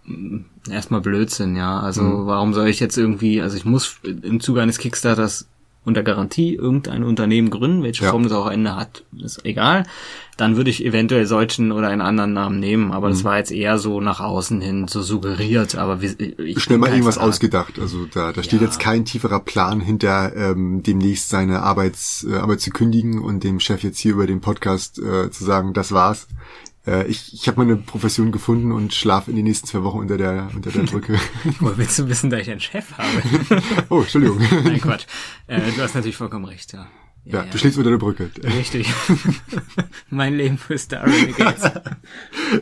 mm, 0.06 0.40
erstmal 0.72 1.02
Blödsinn, 1.02 1.56
ja. 1.56 1.80
Also 1.80 2.02
mhm. 2.02 2.26
warum 2.26 2.56
soll 2.56 2.68
ich 2.68 2.80
jetzt 2.80 2.98
irgendwie, 2.98 3.44
also 3.44 3.56
ich 3.56 3.66
muss 3.66 3.98
im 4.04 4.40
Zuge 4.40 4.64
eines 4.64 4.80
Kickstarters 4.80 5.48
unter 5.86 6.04
Garantie 6.04 6.56
irgendein 6.56 7.04
Unternehmen 7.04 7.50
gründen, 7.50 7.84
welche 7.84 8.04
ja. 8.04 8.12
Form 8.12 8.24
das 8.24 8.34
auch 8.34 8.48
am 8.48 8.52
Ende 8.52 8.76
hat, 8.76 9.04
ist 9.18 9.46
egal, 9.46 9.84
dann 10.38 10.56
würde 10.56 10.70
ich 10.70 10.86
eventuell 10.86 11.26
solchen 11.26 11.72
oder 11.72 11.88
einen 11.88 12.02
anderen 12.02 12.34
Namen 12.34 12.60
nehmen, 12.60 12.92
aber 12.92 13.08
mhm. 13.08 13.14
das 13.14 13.24
war 13.24 13.38
jetzt 13.38 13.52
eher 13.52 13.78
so 13.78 14.02
nach 14.02 14.20
außen 14.20 14.62
hin 14.62 14.88
so 14.88 15.02
suggeriert, 15.02 15.76
aber 15.76 16.02
ich 16.02 16.60
schnell 16.62 16.78
mal 16.78 16.90
irgendwas 16.90 17.16
verraten. 17.16 17.30
ausgedacht, 17.32 17.80
also 17.80 18.06
da, 18.06 18.32
da 18.32 18.44
steht 18.44 18.62
ja. 18.62 18.68
jetzt 18.68 18.80
kein 18.80 19.06
tieferer 19.06 19.40
Plan 19.40 19.82
hinter 19.82 20.36
ähm, 20.36 20.84
demnächst 20.84 21.30
seine 21.30 21.62
Arbeits, 21.62 22.26
äh, 22.30 22.36
Arbeit 22.36 22.62
zu 22.62 22.72
kündigen 22.72 23.20
und 23.20 23.44
dem 23.44 23.60
Chef 23.60 23.84
jetzt 23.84 24.00
hier 24.00 24.14
über 24.14 24.28
den 24.28 24.42
Podcast 24.42 25.00
äh, 25.00 25.32
zu 25.32 25.44
sagen, 25.44 25.74
das 25.74 25.92
war's. 25.92 26.28
Äh, 26.90 27.08
ich 27.08 27.34
ich 27.34 27.48
habe 27.48 27.60
meine 27.60 27.76
Profession 27.76 28.32
gefunden 28.32 28.72
und 28.72 28.94
schlafe 28.94 29.30
in 29.30 29.38
den 29.38 29.46
nächsten 29.46 29.68
zwei 29.68 29.84
Wochen 29.84 30.00
unter 30.00 30.18
der 30.18 30.50
unter 30.56 30.72
der 30.72 30.82
Brücke. 30.84 31.20
Woher 31.60 31.78
willst 31.78 32.00
du 32.00 32.10
wissen, 32.10 32.32
dass 32.32 32.42
ich 32.42 32.50
einen 32.50 32.60
Chef 32.60 32.98
habe? 32.98 33.62
oh, 33.90 34.02
Entschuldigung. 34.02 34.40
Nein, 34.64 34.82
Quatsch. 34.82 35.06
Äh, 35.46 35.72
du 35.72 35.82
hast 35.82 35.94
natürlich 35.94 36.18
vollkommen 36.18 36.46
recht, 36.46 36.74
ja. 36.74 36.88
Ja, 37.26 37.44
ja, 37.44 37.52
du 37.52 37.58
schläfst 37.58 37.78
unter 37.78 37.92
der 37.92 37.98
Brücke. 37.98 38.32
Richtig. 38.44 38.92
mein 40.10 40.34
Leben 40.34 40.58
für 40.58 40.78
Star 40.78 41.06
Renegades. 41.06 41.70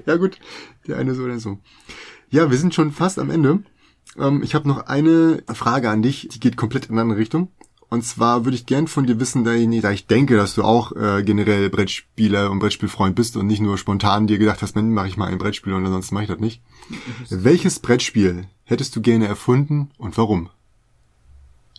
ja 0.06 0.16
gut, 0.18 0.40
der 0.88 0.98
eine 0.98 1.14
so 1.16 1.24
oder 1.24 1.40
so. 1.40 1.60
Ja, 2.30 2.52
wir 2.52 2.58
sind 2.58 2.76
schon 2.76 2.92
fast 2.92 3.20
am 3.20 3.30
Ende. 3.30 3.60
Ähm, 4.18 4.42
ich 4.44 4.56
habe 4.56 4.68
noch 4.68 4.88
eine 4.88 5.44
Frage 5.54 5.90
an 5.90 6.02
dich, 6.02 6.28
die 6.30 6.40
geht 6.40 6.58
komplett 6.58 6.88
in 6.88 6.94
eine 6.94 7.02
andere 7.02 7.20
Richtung. 7.20 7.50
Und 7.90 8.04
zwar 8.04 8.44
würde 8.44 8.56
ich 8.56 8.66
gern 8.66 8.88
von 8.88 9.06
dir 9.06 9.20
wissen, 9.20 9.46
da 9.46 9.54
ich 9.54 10.08
denke, 10.08 10.36
dass 10.36 10.56
du 10.56 10.64
auch 10.64 10.92
äh, 10.92 11.24
generell 11.24 11.70
Brettspieler 11.70 12.52
und 12.52 12.60
Brettspielfreund 12.60 13.16
bist 13.16 13.38
und 13.38 13.48
nicht 13.48 13.62
nur 13.62 13.78
spontan 13.78 14.28
dir 14.28 14.38
gedacht 14.38 14.62
hast, 14.62 14.76
Mensch, 14.76 14.94
mache 14.94 15.08
ich 15.08 15.16
mal 15.16 15.28
ein 15.28 15.38
Brettspiel 15.38 15.74
und 15.74 15.86
ansonsten 15.86 16.14
mache 16.14 16.26
ich 16.26 16.30
das 16.30 16.40
nicht. 16.40 16.62
Welches 17.30 17.80
Brettspiel 17.80 18.48
hättest 18.66 18.96
du 18.96 19.02
gerne 19.02 19.28
erfunden 19.28 19.92
und 19.98 20.18
warum? 20.18 20.50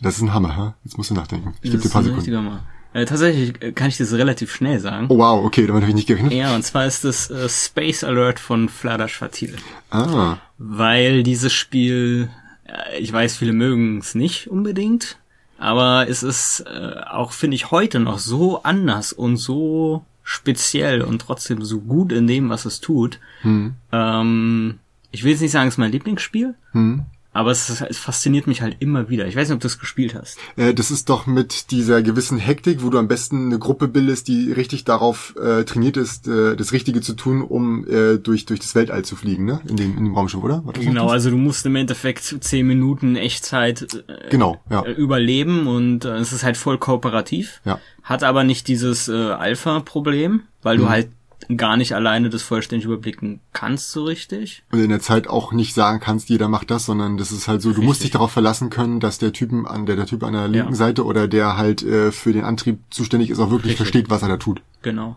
Das 0.01 0.15
ist 0.15 0.21
ein 0.23 0.33
Hammer, 0.33 0.55
ha? 0.55 0.75
Jetzt 0.83 0.97
musst 0.97 1.11
du 1.11 1.13
nachdenken. 1.13 1.53
Ich 1.61 1.71
gebe 1.71 1.83
dir 1.83 1.89
ein 1.89 1.91
paar 1.91 2.03
Sekunden. 2.03 2.59
Äh, 2.91 3.05
tatsächlich 3.05 3.61
äh, 3.61 3.71
kann 3.71 3.89
ich 3.89 3.97
das 3.97 4.13
relativ 4.13 4.51
schnell 4.51 4.79
sagen. 4.79 5.07
Oh 5.09 5.19
wow, 5.19 5.45
okay, 5.45 5.67
damit 5.67 5.83
habe 5.83 5.91
ich 5.91 5.95
nicht 5.95 6.07
gerechnet. 6.07 6.33
Ja, 6.33 6.55
und 6.55 6.63
zwar 6.63 6.87
ist 6.87 7.03
das 7.03 7.29
äh, 7.29 7.47
Space 7.47 8.03
Alert 8.03 8.39
von 8.39 8.67
Vladas 8.67 9.11
Fatile. 9.11 9.57
Ah. 9.91 10.37
Weil 10.57 11.21
dieses 11.21 11.53
Spiel, 11.53 12.31
äh, 12.65 12.97
ich 12.97 13.13
weiß, 13.13 13.37
viele 13.37 13.53
mögen 13.53 13.99
es 13.99 14.15
nicht 14.15 14.49
unbedingt, 14.49 15.19
aber 15.59 16.07
es 16.07 16.23
ist 16.23 16.61
äh, 16.61 17.01
auch, 17.09 17.31
finde 17.31 17.55
ich, 17.55 17.71
heute 17.71 17.99
noch 17.99 18.17
so 18.17 18.63
anders 18.63 19.13
und 19.13 19.37
so 19.37 20.05
speziell 20.23 21.01
und 21.01 21.21
trotzdem 21.21 21.63
so 21.63 21.79
gut 21.79 22.11
in 22.11 22.27
dem, 22.27 22.49
was 22.49 22.65
es 22.65 22.79
tut. 22.79 23.19
Hm. 23.41 23.75
Ähm, 23.91 24.79
ich 25.11 25.23
will 25.23 25.31
jetzt 25.31 25.41
nicht 25.41 25.51
sagen, 25.51 25.67
es 25.67 25.73
ist 25.73 25.79
mein 25.79 25.91
Lieblingsspiel, 25.91 26.55
hm. 26.71 27.05
Aber 27.39 27.51
es, 27.51 27.69
ist, 27.69 27.79
es, 27.79 27.97
fasziniert 27.97 28.47
mich 28.47 28.61
halt 28.61 28.75
immer 28.79 29.07
wieder. 29.07 29.25
Ich 29.25 29.37
weiß 29.37 29.47
nicht, 29.47 29.55
ob 29.55 29.61
du 29.61 29.65
das 29.69 29.79
gespielt 29.79 30.13
hast. 30.13 30.37
Äh, 30.57 30.73
das 30.73 30.91
ist 30.91 31.07
doch 31.07 31.25
mit 31.25 31.71
dieser 31.71 32.01
gewissen 32.01 32.37
Hektik, 32.37 32.83
wo 32.83 32.89
du 32.89 32.97
am 32.97 33.07
besten 33.07 33.45
eine 33.45 33.59
Gruppe 33.59 33.87
bildest, 33.87 34.27
die 34.27 34.51
richtig 34.51 34.83
darauf 34.83 35.37
äh, 35.41 35.63
trainiert 35.63 35.95
ist, 35.95 36.27
äh, 36.27 36.57
das 36.57 36.73
Richtige 36.73 36.99
zu 36.99 37.13
tun, 37.13 37.41
um 37.41 37.87
äh, 37.87 38.17
durch, 38.17 38.45
durch 38.45 38.59
das 38.59 38.75
Weltall 38.75 39.05
zu 39.05 39.15
fliegen, 39.15 39.45
ne? 39.45 39.61
In 39.69 39.77
dem, 39.77 39.97
in 39.97 40.03
dem 40.03 40.15
Raumschiff, 40.15 40.43
oder? 40.43 40.65
Genau, 40.73 41.07
also 41.07 41.29
du 41.29 41.37
musst 41.37 41.65
im 41.65 41.77
Endeffekt 41.77 42.35
zehn 42.41 42.67
Minuten 42.67 43.15
Echtzeit 43.15 43.87
äh, 44.09 44.29
genau, 44.29 44.59
ja. 44.69 44.83
Überleben 44.83 45.67
und 45.67 46.03
äh, 46.03 46.17
es 46.17 46.33
ist 46.33 46.43
halt 46.43 46.57
voll 46.57 46.77
kooperativ. 46.77 47.61
Ja. 47.63 47.79
Hat 48.03 48.23
aber 48.23 48.43
nicht 48.43 48.67
dieses 48.67 49.07
Alpha-Problem, 49.09 50.41
weil 50.61 50.77
mhm. 50.77 50.81
du 50.81 50.89
halt 50.89 51.07
gar 51.55 51.77
nicht 51.77 51.93
alleine 51.95 52.29
das 52.29 52.43
vollständig 52.43 52.85
überblicken 52.85 53.39
kannst 53.53 53.91
so 53.91 54.03
richtig. 54.03 54.63
Und 54.71 54.79
in 54.79 54.89
der 54.89 54.99
Zeit 54.99 55.27
auch 55.27 55.51
nicht 55.51 55.73
sagen 55.73 55.99
kannst, 55.99 56.29
jeder 56.29 56.47
macht 56.47 56.69
das, 56.69 56.85
sondern 56.85 57.17
das 57.17 57.31
ist 57.31 57.47
halt 57.47 57.61
so, 57.61 57.69
richtig. 57.69 57.81
du 57.81 57.87
musst 57.87 58.03
dich 58.03 58.11
darauf 58.11 58.31
verlassen 58.31 58.69
können, 58.69 58.99
dass 58.99 59.17
der 59.17 59.33
Typen 59.33 59.65
an 59.65 59.85
der, 59.85 59.95
der 59.95 60.05
Typ 60.05 60.23
an 60.23 60.33
der 60.33 60.47
linken 60.47 60.69
ja. 60.69 60.75
Seite 60.75 61.05
oder 61.05 61.27
der 61.27 61.57
halt 61.57 61.81
äh, 61.83 62.11
für 62.11 62.33
den 62.33 62.43
Antrieb 62.43 62.79
zuständig 62.91 63.31
ist, 63.31 63.39
auch 63.39 63.49
wirklich 63.49 63.71
richtig. 63.71 63.77
versteht, 63.77 64.09
was 64.09 64.21
er 64.21 64.29
da 64.29 64.37
tut. 64.37 64.61
Genau. 64.83 65.15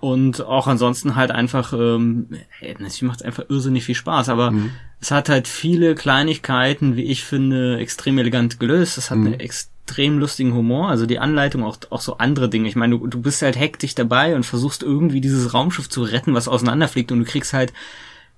Und 0.00 0.44
auch 0.44 0.68
ansonsten 0.68 1.16
halt 1.16 1.30
einfach, 1.30 1.72
ähm, 1.72 2.28
natürlich 2.60 3.02
macht 3.02 3.20
es 3.20 3.26
einfach 3.26 3.44
irrsinnig 3.48 3.84
viel 3.84 3.96
Spaß, 3.96 4.28
aber 4.28 4.52
mhm. 4.52 4.70
es 5.00 5.10
hat 5.10 5.28
halt 5.28 5.48
viele 5.48 5.94
Kleinigkeiten, 5.96 6.96
wie 6.96 7.04
ich 7.04 7.24
finde, 7.24 7.78
extrem 7.78 8.18
elegant 8.18 8.60
gelöst. 8.60 8.96
Es 8.98 9.10
hat 9.10 9.18
mhm. 9.18 9.26
eine 9.28 9.40
extrem 9.40 9.77
extrem 9.88 10.18
lustigen 10.18 10.52
Humor, 10.52 10.90
also 10.90 11.06
die 11.06 11.18
Anleitung, 11.18 11.64
auch, 11.64 11.78
auch 11.88 12.02
so 12.02 12.18
andere 12.18 12.50
Dinge. 12.50 12.68
Ich 12.68 12.76
meine, 12.76 12.98
du, 12.98 13.06
du 13.06 13.20
bist 13.22 13.40
halt 13.40 13.58
hektisch 13.58 13.94
dabei 13.94 14.36
und 14.36 14.44
versuchst 14.44 14.82
irgendwie 14.82 15.20
dieses 15.22 15.54
Raumschiff 15.54 15.88
zu 15.88 16.02
retten, 16.02 16.34
was 16.34 16.46
auseinanderfliegt 16.46 17.10
und 17.10 17.20
du 17.20 17.24
kriegst 17.24 17.54
halt, 17.54 17.72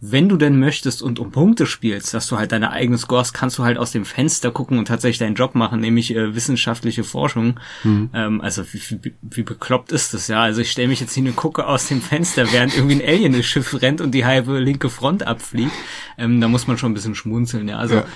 wenn 0.00 0.28
du 0.28 0.36
denn 0.36 0.58
möchtest 0.58 1.02
und 1.02 1.18
um 1.18 1.32
Punkte 1.32 1.66
spielst, 1.66 2.14
dass 2.14 2.28
du 2.28 2.38
halt 2.38 2.52
deine 2.52 2.70
eigenen 2.70 2.98
Scores, 2.98 3.32
kannst 3.32 3.58
du 3.58 3.64
halt 3.64 3.76
aus 3.78 3.90
dem 3.90 4.04
Fenster 4.04 4.50
gucken 4.50 4.78
und 4.78 4.86
tatsächlich 4.86 5.18
deinen 5.18 5.34
Job 5.34 5.54
machen, 5.54 5.80
nämlich 5.80 6.14
äh, 6.14 6.34
wissenschaftliche 6.34 7.04
Forschung. 7.04 7.58
Mhm. 7.82 8.10
Ähm, 8.14 8.40
also 8.40 8.64
wie, 8.72 8.80
wie, 9.02 9.12
wie 9.20 9.42
bekloppt 9.42 9.92
ist 9.92 10.14
das, 10.14 10.28
ja? 10.28 10.40
Also 10.40 10.62
ich 10.62 10.70
stelle 10.70 10.88
mich 10.88 11.00
jetzt 11.00 11.14
hin 11.14 11.26
und 11.26 11.36
gucke 11.36 11.66
aus 11.66 11.88
dem 11.88 12.00
Fenster, 12.00 12.50
während 12.52 12.74
irgendwie 12.76 13.02
ein 13.02 13.06
Alien 13.06 13.32
das 13.32 13.44
Schiff 13.44 13.82
rennt 13.82 14.00
und 14.00 14.12
die 14.12 14.24
halbe 14.24 14.58
linke 14.60 14.88
Front 14.88 15.26
abfliegt. 15.26 15.72
Ähm, 16.16 16.40
da 16.40 16.48
muss 16.48 16.66
man 16.66 16.78
schon 16.78 16.92
ein 16.92 16.94
bisschen 16.94 17.16
schmunzeln, 17.16 17.68
ja. 17.68 17.76
Also 17.76 17.96
ja 17.96 18.06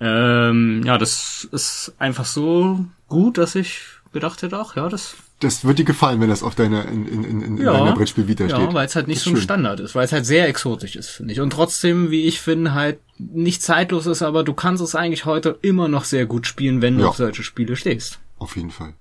ähm, 0.00 0.82
ja, 0.84 0.98
das 0.98 1.48
ist 1.50 1.92
einfach 1.98 2.24
so 2.24 2.84
gut, 3.08 3.38
dass 3.38 3.54
ich 3.54 3.80
gedacht 4.12 4.42
hätte, 4.42 4.58
ach 4.58 4.76
ja, 4.76 4.88
das. 4.88 5.16
Das 5.40 5.64
wird 5.64 5.78
dir 5.78 5.84
gefallen, 5.84 6.20
wenn 6.20 6.28
das 6.28 6.42
auf 6.42 6.56
deiner 6.56 6.86
in, 6.86 7.06
in, 7.06 7.24
in, 7.24 7.40
in 7.42 7.56
ja, 7.58 7.72
deiner 7.72 7.92
Brettspiel 7.92 8.26
Vita 8.26 8.48
steht. 8.48 8.58
Ja, 8.58 8.74
weil 8.74 8.86
es 8.86 8.96
halt 8.96 9.06
nicht 9.06 9.20
so 9.20 9.30
ein 9.30 9.36
schön. 9.36 9.42
Standard 9.44 9.78
ist, 9.78 9.94
weil 9.94 10.04
es 10.04 10.12
halt 10.12 10.26
sehr 10.26 10.48
exotisch 10.48 10.96
ist, 10.96 11.10
finde 11.10 11.32
ich. 11.32 11.40
Und 11.40 11.50
trotzdem, 11.50 12.10
wie 12.10 12.24
ich 12.24 12.40
finde, 12.40 12.74
halt 12.74 12.98
nicht 13.18 13.62
zeitlos 13.62 14.06
ist, 14.06 14.22
aber 14.22 14.42
du 14.42 14.52
kannst 14.52 14.82
es 14.82 14.96
eigentlich 14.96 15.26
heute 15.26 15.58
immer 15.62 15.86
noch 15.86 16.04
sehr 16.04 16.26
gut 16.26 16.46
spielen, 16.46 16.82
wenn 16.82 16.96
du 16.96 17.02
ja. 17.02 17.08
auf 17.08 17.16
solche 17.16 17.44
Spiele 17.44 17.76
stehst. 17.76 18.18
Auf 18.38 18.56
jeden 18.56 18.70
Fall. 18.70 18.94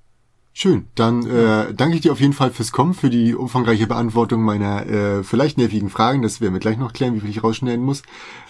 Schön. 0.54 0.88
Dann 0.96 1.26
äh, 1.28 1.74
danke 1.74 1.96
ich 1.96 2.02
dir 2.02 2.12
auf 2.12 2.20
jeden 2.20 2.34
Fall 2.34 2.52
fürs 2.52 2.72
Kommen, 2.72 2.96
für 2.96 3.12
die 3.12 3.36
umfangreiche 3.36 3.86
Beantwortung 3.86 4.42
meiner 4.42 4.88
äh, 4.88 5.24
vielleicht 5.24 5.58
nervigen 5.58 5.90
Fragen. 5.90 6.24
Das 6.24 6.42
werden 6.42 6.54
wir 6.54 6.60
gleich 6.60 6.78
noch 6.78 6.94
klären, 6.94 7.16
wie 7.16 7.20
viel 7.20 7.30
ich 7.30 7.44
rausschneiden 7.44 7.86
muss. 7.86 8.02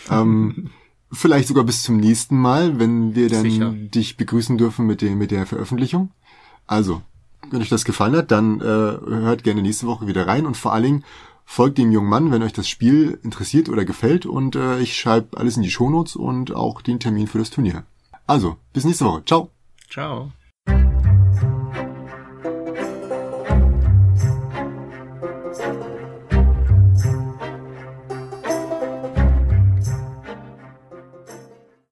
Ähm, 0.09 0.71
Vielleicht 1.11 1.47
sogar 1.47 1.63
bis 1.63 1.83
zum 1.83 1.97
nächsten 1.97 2.37
Mal, 2.37 2.79
wenn 2.79 3.15
wir 3.15 3.29
dann 3.29 3.43
Sicher. 3.43 3.71
dich 3.71 4.17
begrüßen 4.17 4.57
dürfen 4.57 4.85
mit, 4.85 5.01
dem, 5.01 5.17
mit 5.17 5.31
der 5.31 5.45
Veröffentlichung. 5.45 6.11
Also, 6.65 7.01
wenn 7.49 7.61
euch 7.61 7.69
das 7.69 7.85
gefallen 7.85 8.15
hat, 8.15 8.31
dann 8.31 8.59
äh, 8.59 8.63
hört 8.63 9.43
gerne 9.43 9.61
nächste 9.61 9.87
Woche 9.87 10.07
wieder 10.07 10.27
rein 10.27 10.45
und 10.45 10.57
vor 10.57 10.73
allen 10.73 10.83
Dingen 10.83 11.03
folgt 11.45 11.77
dem 11.77 11.93
jungen 11.93 12.09
Mann, 12.09 12.31
wenn 12.31 12.43
euch 12.43 12.51
das 12.51 12.67
Spiel 12.67 13.19
interessiert 13.23 13.69
oder 13.69 13.85
gefällt 13.85 14.25
und 14.25 14.57
äh, 14.57 14.79
ich 14.79 14.97
schreibe 14.97 15.37
alles 15.37 15.55
in 15.55 15.63
die 15.63 15.71
Shownotes 15.71 16.17
und 16.17 16.53
auch 16.53 16.81
den 16.81 16.99
Termin 16.99 17.27
für 17.27 17.39
das 17.39 17.51
Turnier. 17.51 17.83
Also, 18.27 18.57
bis 18.73 18.83
nächste 18.83 19.05
Woche. 19.05 19.23
Ciao. 19.25 19.49
Ciao. 19.89 20.33